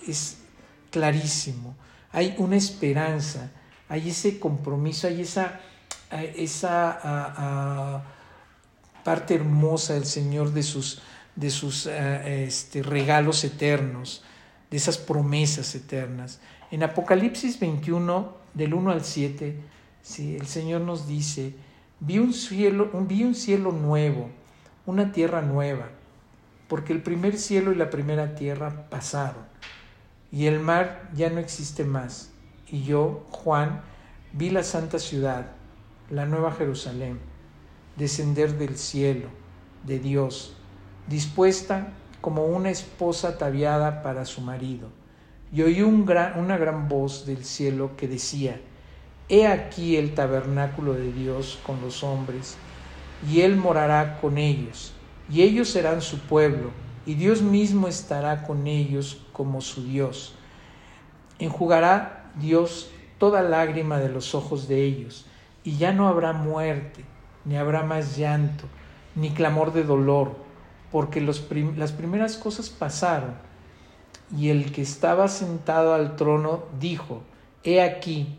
es 0.07 0.39
clarísimo. 0.91 1.77
Hay 2.11 2.35
una 2.39 2.57
esperanza, 2.57 3.53
hay 3.89 4.11
ese 4.11 4.41
compromiso, 4.41 5.07
hay 5.07 5.21
esa, 5.21 5.61
esa 6.11 8.03
parte 9.05 9.35
hermosa 9.35 9.95
del 9.95 10.07
Señor 10.07 10.53
de 10.53 10.63
sus, 10.63 11.01
de 11.37 11.51
sus 11.51 11.87
este, 11.87 12.83
regalos 12.83 13.45
eternos, 13.45 14.23
de 14.71 14.77
esas 14.77 14.99
promesas 14.99 15.75
eternas. 15.75 16.41
En 16.71 16.83
Apocalipsis 16.83 17.59
21, 17.61 18.37
del 18.55 18.75
1 18.75 18.91
al 18.91 19.05
7, 19.05 19.57
¿sí? 20.03 20.37
el 20.37 20.47
Señor 20.47 20.81
nos 20.81 21.07
dice, 21.07 21.55
Vi 22.01 22.19
un 22.21 22.33
cielo, 22.33 22.91
vi 23.09 23.25
un 23.25 23.35
cielo 23.35 23.73
nuevo, 23.73 24.31
una 24.87 25.11
tierra 25.11 25.43
nueva, 25.43 25.89
porque 26.69 26.93
el 26.93 27.03
primer 27.03 27.37
cielo 27.37 27.73
y 27.73 27.75
la 27.75 27.91
primera 27.91 28.37
tierra 28.37 28.87
pasaron, 28.89 29.43
y 30.31 30.47
el 30.47 30.61
mar 30.61 31.11
ya 31.15 31.29
no 31.29 31.41
existe 31.41 31.83
más. 31.83 32.31
Y 32.71 32.85
yo, 32.85 33.27
Juan, 33.31 33.81
vi 34.33 34.51
la 34.51 34.63
santa 34.63 35.01
ciudad, 35.01 35.47
la 36.09 36.25
nueva 36.25 36.53
Jerusalén, 36.53 37.19
descender 37.97 38.57
del 38.59 38.77
cielo, 38.77 39.29
de 39.85 39.99
Dios, 39.99 40.57
dispuesta 41.09 41.89
como 42.21 42.47
una 42.47 42.71
esposa 42.71 43.31
ataviada 43.31 44.03
para 44.03 44.25
su 44.25 44.41
marido. 44.41 44.89
Y 45.53 45.63
oí 45.63 45.83
un 45.83 46.09
una 46.37 46.59
gran 46.59 46.89
voz 46.89 47.27
del 47.27 47.45
cielo 47.45 47.97
que 47.97 48.07
decía, 48.07 48.61
He 49.29 49.47
aquí 49.47 49.97
el 49.97 50.15
tabernáculo 50.15 50.95
de 50.95 51.13
Dios 51.13 51.59
con 51.65 51.81
los 51.81 52.03
hombres, 52.03 52.57
y 53.29 53.41
Él 53.41 53.57
morará 53.57 54.21
con 54.21 54.39
ellos, 54.39 54.93
y 55.31 55.43
ellos 55.43 55.69
serán 55.69 56.01
su 56.01 56.19
pueblo, 56.21 56.71
y 57.05 57.15
Dios 57.15 57.43
mismo 57.43 57.89
estará 57.89 58.45
con 58.47 58.67
ellos 58.67 59.21
como 59.33 59.61
su 59.61 59.85
Dios. 59.85 60.35
Enjugará 61.39 62.31
Dios 62.37 62.91
toda 63.19 63.43
lágrima 63.43 63.99
de 63.99 64.09
los 64.09 64.35
ojos 64.35 64.69
de 64.69 64.85
ellos, 64.85 65.27
y 65.65 65.77
ya 65.77 65.93
no 65.93 66.09
habrá 66.09 66.33
muerte, 66.33 67.05
ni 67.45 67.57
habrá 67.57 67.83
más 67.83 68.17
llanto, 68.17 68.65
ni 69.15 69.31
clamor 69.31 69.73
de 69.73 69.85
dolor, 69.85 70.37
porque 70.91 71.21
las 71.21 71.41
primeras 71.93 72.37
cosas 72.37 72.71
pasaron 72.71 73.35
y 74.37 74.51
el 74.51 74.73
que 74.73 74.83
estaba 74.83 75.29
sentado 75.29 75.95
al 75.95 76.17
trono 76.17 76.65
dijo, 76.79 77.23
He 77.65 77.81
aquí, 77.81 78.39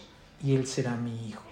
y 0.43 0.55
él 0.55 0.67
será 0.67 0.95
mi 0.95 1.29
hijo. 1.29 1.43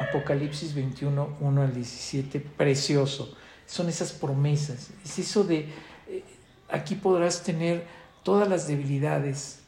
Apocalipsis 0.00 0.74
21, 0.74 1.38
1 1.40 1.62
al 1.62 1.74
17, 1.74 2.40
precioso. 2.40 3.34
Son 3.66 3.88
esas 3.88 4.12
promesas. 4.12 4.90
Es 5.04 5.18
eso 5.18 5.44
de, 5.44 5.68
eh, 6.08 6.24
aquí 6.70 6.94
podrás 6.94 7.42
tener 7.42 7.84
todas 8.22 8.48
las 8.48 8.68
debilidades, 8.68 9.60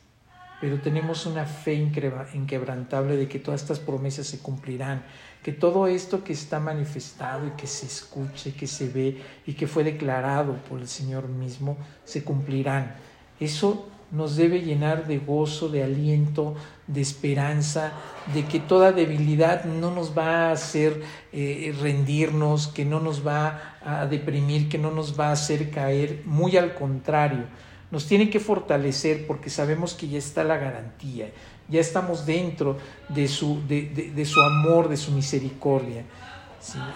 pero 0.61 0.81
tenemos 0.81 1.27
una 1.27 1.47
fe 1.47 1.75
inquebrantable 1.75 3.17
de 3.17 3.29
que 3.29 3.39
todas 3.39 3.63
estas 3.63 3.79
promesas 3.79 4.27
se 4.27 4.39
cumplirán, 4.39 5.03
que 5.43 5.53
todo 5.53 5.87
esto 5.87 6.23
que 6.23 6.35
está 6.35 6.61
manifestado 6.61 7.47
y 7.47 7.51
que 7.53 7.67
se 7.67 7.87
escuche, 7.87 8.55
que 8.55 8.67
se 8.67 8.89
ve 8.89 9.23
y 9.47 9.55
que 9.55 9.67
fue 9.67 9.85
declarado 9.85 10.57
por 10.69 10.81
el 10.81 10.89
Señor 10.89 11.29
mismo, 11.29 11.79
se 12.05 12.23
cumplirán. 12.23 12.95
Eso 13.41 13.89
nos 14.11 14.37
debe 14.37 14.61
llenar 14.61 15.07
de 15.07 15.19
gozo, 15.19 15.69
de 15.69 15.85
aliento, 15.85 16.55
de 16.87 17.01
esperanza, 17.01 17.93
de 18.35 18.45
que 18.45 18.59
toda 18.59 18.93
debilidad 18.93 19.65
no 19.65 19.91
nos 19.91 20.17
va 20.17 20.49
a 20.49 20.53
hacer 20.53 21.03
eh, 21.33 21.75
rendirnos, 21.81 22.67
que 22.67 22.85
no 22.85 23.01
nos 23.01 23.27
va 23.27 23.77
a 23.85 24.07
deprimir, 24.07 24.69
que 24.69 24.79
no 24.79 24.91
nos 24.91 25.19
va 25.19 25.29
a 25.29 25.33
hacer 25.33 25.71
caer, 25.71 26.23
muy 26.25 26.57
al 26.57 26.75
contrario, 26.75 27.45
nos 27.91 28.07
tiene 28.07 28.31
que 28.31 28.41
fortalecer 28.41 29.27
porque 29.27 29.51
sabemos 29.51 29.95
que 29.95 30.09
ya 30.09 30.19
está 30.19 30.45
la 30.45 30.57
garantía, 30.57 31.31
ya 31.69 31.81
estamos 31.81 32.27
dentro 32.27 32.79
de 33.09 33.29
su, 33.29 33.61
de, 33.67 34.25
su 34.25 34.41
amor, 34.41 34.89
de 34.89 34.97
su 34.97 35.13
misericordia. 35.13 36.05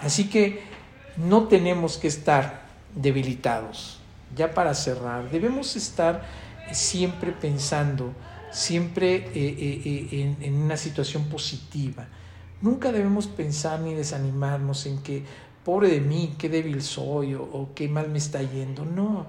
Así 0.01 0.29
que 0.29 0.61
no 1.17 1.47
tenemos 1.47 1.97
que 1.97 2.07
estar 2.07 2.65
debilitados. 2.93 3.99
Ya 4.35 4.53
para 4.53 4.73
cerrar, 4.73 5.29
debemos 5.29 5.75
estar 5.75 6.25
siempre 6.71 7.31
pensando, 7.31 8.13
siempre 8.51 9.15
eh, 9.15 9.29
eh, 9.35 10.07
eh, 10.11 10.35
en, 10.41 10.55
una 10.55 10.77
situación 10.77 11.25
positiva. 11.25 12.07
Nunca 12.61 12.91
debemos 12.91 13.27
pensar 13.27 13.79
ni 13.81 13.93
desanimarnos 13.93 14.85
en 14.85 15.01
que, 15.03 15.23
pobre 15.63 15.89
de 15.89 16.01
mí, 16.01 16.35
qué 16.37 16.49
débil 16.49 16.81
soy 16.81 17.33
o, 17.33 17.43
o 17.43 17.69
qué 17.75 17.87
mal 17.87 18.09
me 18.09 18.17
está 18.17 18.41
yendo. 18.41 18.85
No, 18.85 19.27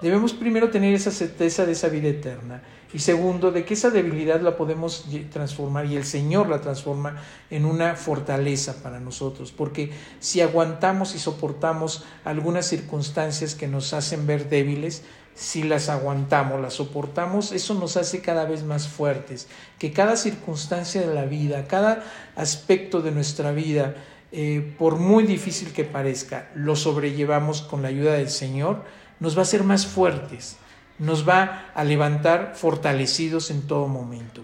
debemos 0.00 0.32
primero 0.32 0.70
tener 0.70 0.94
esa 0.94 1.10
certeza 1.10 1.66
de 1.66 1.72
esa 1.72 1.88
vida 1.88 2.08
eterna 2.08 2.62
y 2.96 3.00
segundo, 3.00 3.50
de 3.50 3.64
que 3.64 3.74
esa 3.74 3.90
debilidad 3.90 4.40
la 4.40 4.56
podemos 4.56 5.04
transformar 5.30 5.86
y 5.86 5.96
el 5.96 6.04
Señor 6.04 6.48
la 6.48 6.60
transforma 6.60 7.16
en 7.50 7.64
una 7.64 7.96
fortaleza 7.96 8.82
para 8.82 9.00
nosotros. 9.00 9.52
Porque 9.52 9.90
si 10.20 10.40
aguantamos 10.40 11.14
y 11.14 11.18
soportamos 11.18 12.04
algunas 12.24 12.66
circunstancias 12.66 13.54
que 13.54 13.66
nos 13.66 13.92
hacen 13.92 14.26
ver 14.26 14.48
débiles, 14.48 15.02
si 15.36 15.62
las 15.62 15.90
aguantamos, 15.90 16.60
las 16.60 16.74
soportamos, 16.74 17.52
eso 17.52 17.74
nos 17.74 17.98
hace 17.98 18.22
cada 18.22 18.46
vez 18.46 18.64
más 18.64 18.88
fuertes, 18.88 19.48
que 19.78 19.92
cada 19.92 20.16
circunstancia 20.16 21.06
de 21.06 21.14
la 21.14 21.26
vida, 21.26 21.68
cada 21.68 22.02
aspecto 22.36 23.02
de 23.02 23.10
nuestra 23.10 23.52
vida, 23.52 23.94
eh, 24.32 24.74
por 24.78 24.96
muy 24.96 25.24
difícil 25.24 25.72
que 25.74 25.84
parezca, 25.84 26.50
lo 26.54 26.74
sobrellevamos 26.74 27.60
con 27.60 27.82
la 27.82 27.88
ayuda 27.88 28.14
del 28.14 28.30
Señor, 28.30 28.82
nos 29.20 29.36
va 29.36 29.40
a 29.40 29.42
hacer 29.42 29.62
más 29.62 29.86
fuertes, 29.86 30.56
nos 30.98 31.28
va 31.28 31.70
a 31.74 31.84
levantar 31.84 32.54
fortalecidos 32.56 33.50
en 33.50 33.66
todo 33.66 33.88
momento. 33.88 34.40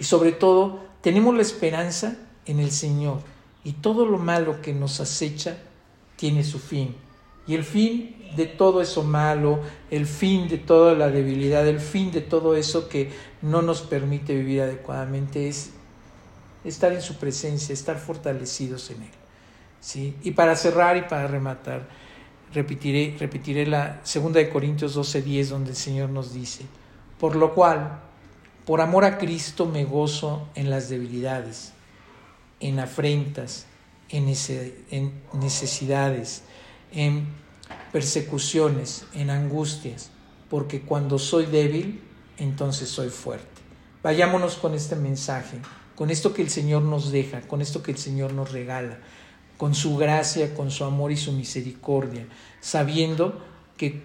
Y 0.00 0.04
sobre 0.04 0.32
todo, 0.32 0.80
tenemos 1.00 1.34
la 1.36 1.42
esperanza 1.42 2.16
en 2.44 2.58
el 2.58 2.72
Señor 2.72 3.20
y 3.62 3.74
todo 3.74 4.04
lo 4.04 4.18
malo 4.18 4.60
que 4.62 4.72
nos 4.72 4.98
acecha 4.98 5.58
tiene 6.16 6.42
su 6.42 6.58
fin. 6.58 6.96
Y 7.46 7.54
el 7.54 7.64
fin 7.64 8.16
de 8.36 8.46
todo 8.46 8.80
eso 8.80 9.02
malo, 9.02 9.60
el 9.90 10.06
fin 10.06 10.48
de 10.48 10.58
toda 10.58 10.94
la 10.94 11.08
debilidad, 11.08 11.66
el 11.66 11.80
fin 11.80 12.12
de 12.12 12.20
todo 12.20 12.54
eso 12.54 12.88
que 12.88 13.10
no 13.42 13.62
nos 13.62 13.82
permite 13.82 14.34
vivir 14.34 14.62
adecuadamente 14.62 15.48
es 15.48 15.70
estar 16.64 16.92
en 16.92 17.02
su 17.02 17.16
presencia, 17.16 17.72
estar 17.72 17.98
fortalecidos 17.98 18.90
en 18.90 19.02
Él. 19.02 19.10
¿sí? 19.80 20.16
Y 20.22 20.32
para 20.32 20.54
cerrar 20.56 20.96
y 20.96 21.02
para 21.02 21.26
rematar, 21.26 21.88
repetiré, 22.52 23.16
repetiré 23.18 23.66
la 23.66 24.00
segunda 24.04 24.38
de 24.40 24.50
Corintios 24.50 24.96
12:10 24.96 25.48
donde 25.48 25.70
el 25.70 25.76
Señor 25.76 26.10
nos 26.10 26.32
dice, 26.32 26.64
por 27.18 27.36
lo 27.36 27.54
cual, 27.54 28.00
por 28.66 28.80
amor 28.80 29.04
a 29.04 29.18
Cristo 29.18 29.66
me 29.66 29.84
gozo 29.84 30.48
en 30.54 30.70
las 30.70 30.88
debilidades, 30.88 31.72
en 32.60 32.78
afrentas, 32.78 33.66
en 34.10 34.26
necesidades, 35.32 36.44
en 36.92 37.26
persecuciones, 37.92 39.04
en 39.14 39.30
angustias, 39.30 40.10
porque 40.48 40.82
cuando 40.82 41.18
soy 41.18 41.46
débil, 41.46 42.00
entonces 42.38 42.88
soy 42.88 43.10
fuerte. 43.10 43.46
Vayámonos 44.02 44.56
con 44.56 44.74
este 44.74 44.96
mensaje, 44.96 45.58
con 45.94 46.10
esto 46.10 46.32
que 46.32 46.42
el 46.42 46.50
Señor 46.50 46.82
nos 46.82 47.12
deja, 47.12 47.42
con 47.42 47.60
esto 47.60 47.82
que 47.82 47.92
el 47.92 47.98
Señor 47.98 48.32
nos 48.32 48.52
regala, 48.52 48.98
con 49.56 49.74
su 49.74 49.96
gracia, 49.96 50.54
con 50.54 50.70
su 50.70 50.84
amor 50.84 51.12
y 51.12 51.16
su 51.16 51.32
misericordia, 51.32 52.26
sabiendo 52.60 53.44
que 53.76 54.02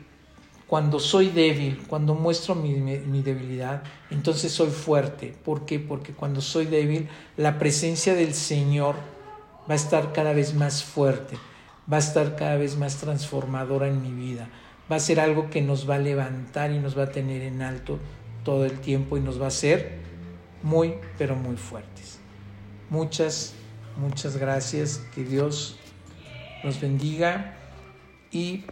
cuando 0.68 1.00
soy 1.00 1.30
débil, 1.30 1.84
cuando 1.88 2.16
muestro 2.16 2.56
mi, 2.56 2.74
mi, 2.74 3.22
debilidad, 3.22 3.84
entonces 4.10 4.52
soy 4.52 4.72
fuerte. 4.72 5.36
¿Por 5.46 5.66
qué? 5.66 5.80
Porque 5.80 6.14
cuando 6.14 6.42
soy 6.42 6.66
débil, 6.66 7.08
la 7.38 7.60
presencia 7.60 8.16
del 8.16 8.34
Señor 8.34 8.96
va 9.70 9.74
a 9.74 9.76
estar 9.76 10.12
cada 10.12 10.34
vez 10.34 10.56
más 10.56 10.84
fuerte 10.84 11.38
va 11.92 11.98
a 11.98 12.00
estar 12.00 12.36
cada 12.36 12.56
vez 12.56 12.78
más 12.78 12.98
transformadora 12.98 13.88
en 13.88 14.02
mi 14.02 14.12
vida. 14.12 14.50
Va 14.92 14.98
a 14.98 15.00
ser 15.00 15.20
algo 15.20 15.50
que 15.50 15.62
nos 15.62 15.90
va 15.90 15.96
a 15.96 16.00
levantar 16.00 16.72
y 16.72 16.80
nos 16.80 16.98
va 16.98 17.04
a 17.04 17.12
tener 17.12 17.42
en 17.42 17.62
alto 17.62 18.00
todo 18.44 18.66
el 18.66 18.80
tiempo 18.80 19.18
y 19.18 19.22
nos 19.22 19.40
va 19.40 19.46
a 19.46 19.48
hacer 19.50 20.00
muy, 20.62 20.96
pero 21.18 21.36
muy 21.36 21.58
fuertes. 21.58 22.20
Muchas, 22.90 23.54
muchas 23.98 24.38
gracias. 24.38 25.04
Que 25.14 25.24
Dios 25.24 25.78
nos 26.64 26.80
bendiga 26.80 27.56
y 28.32 28.66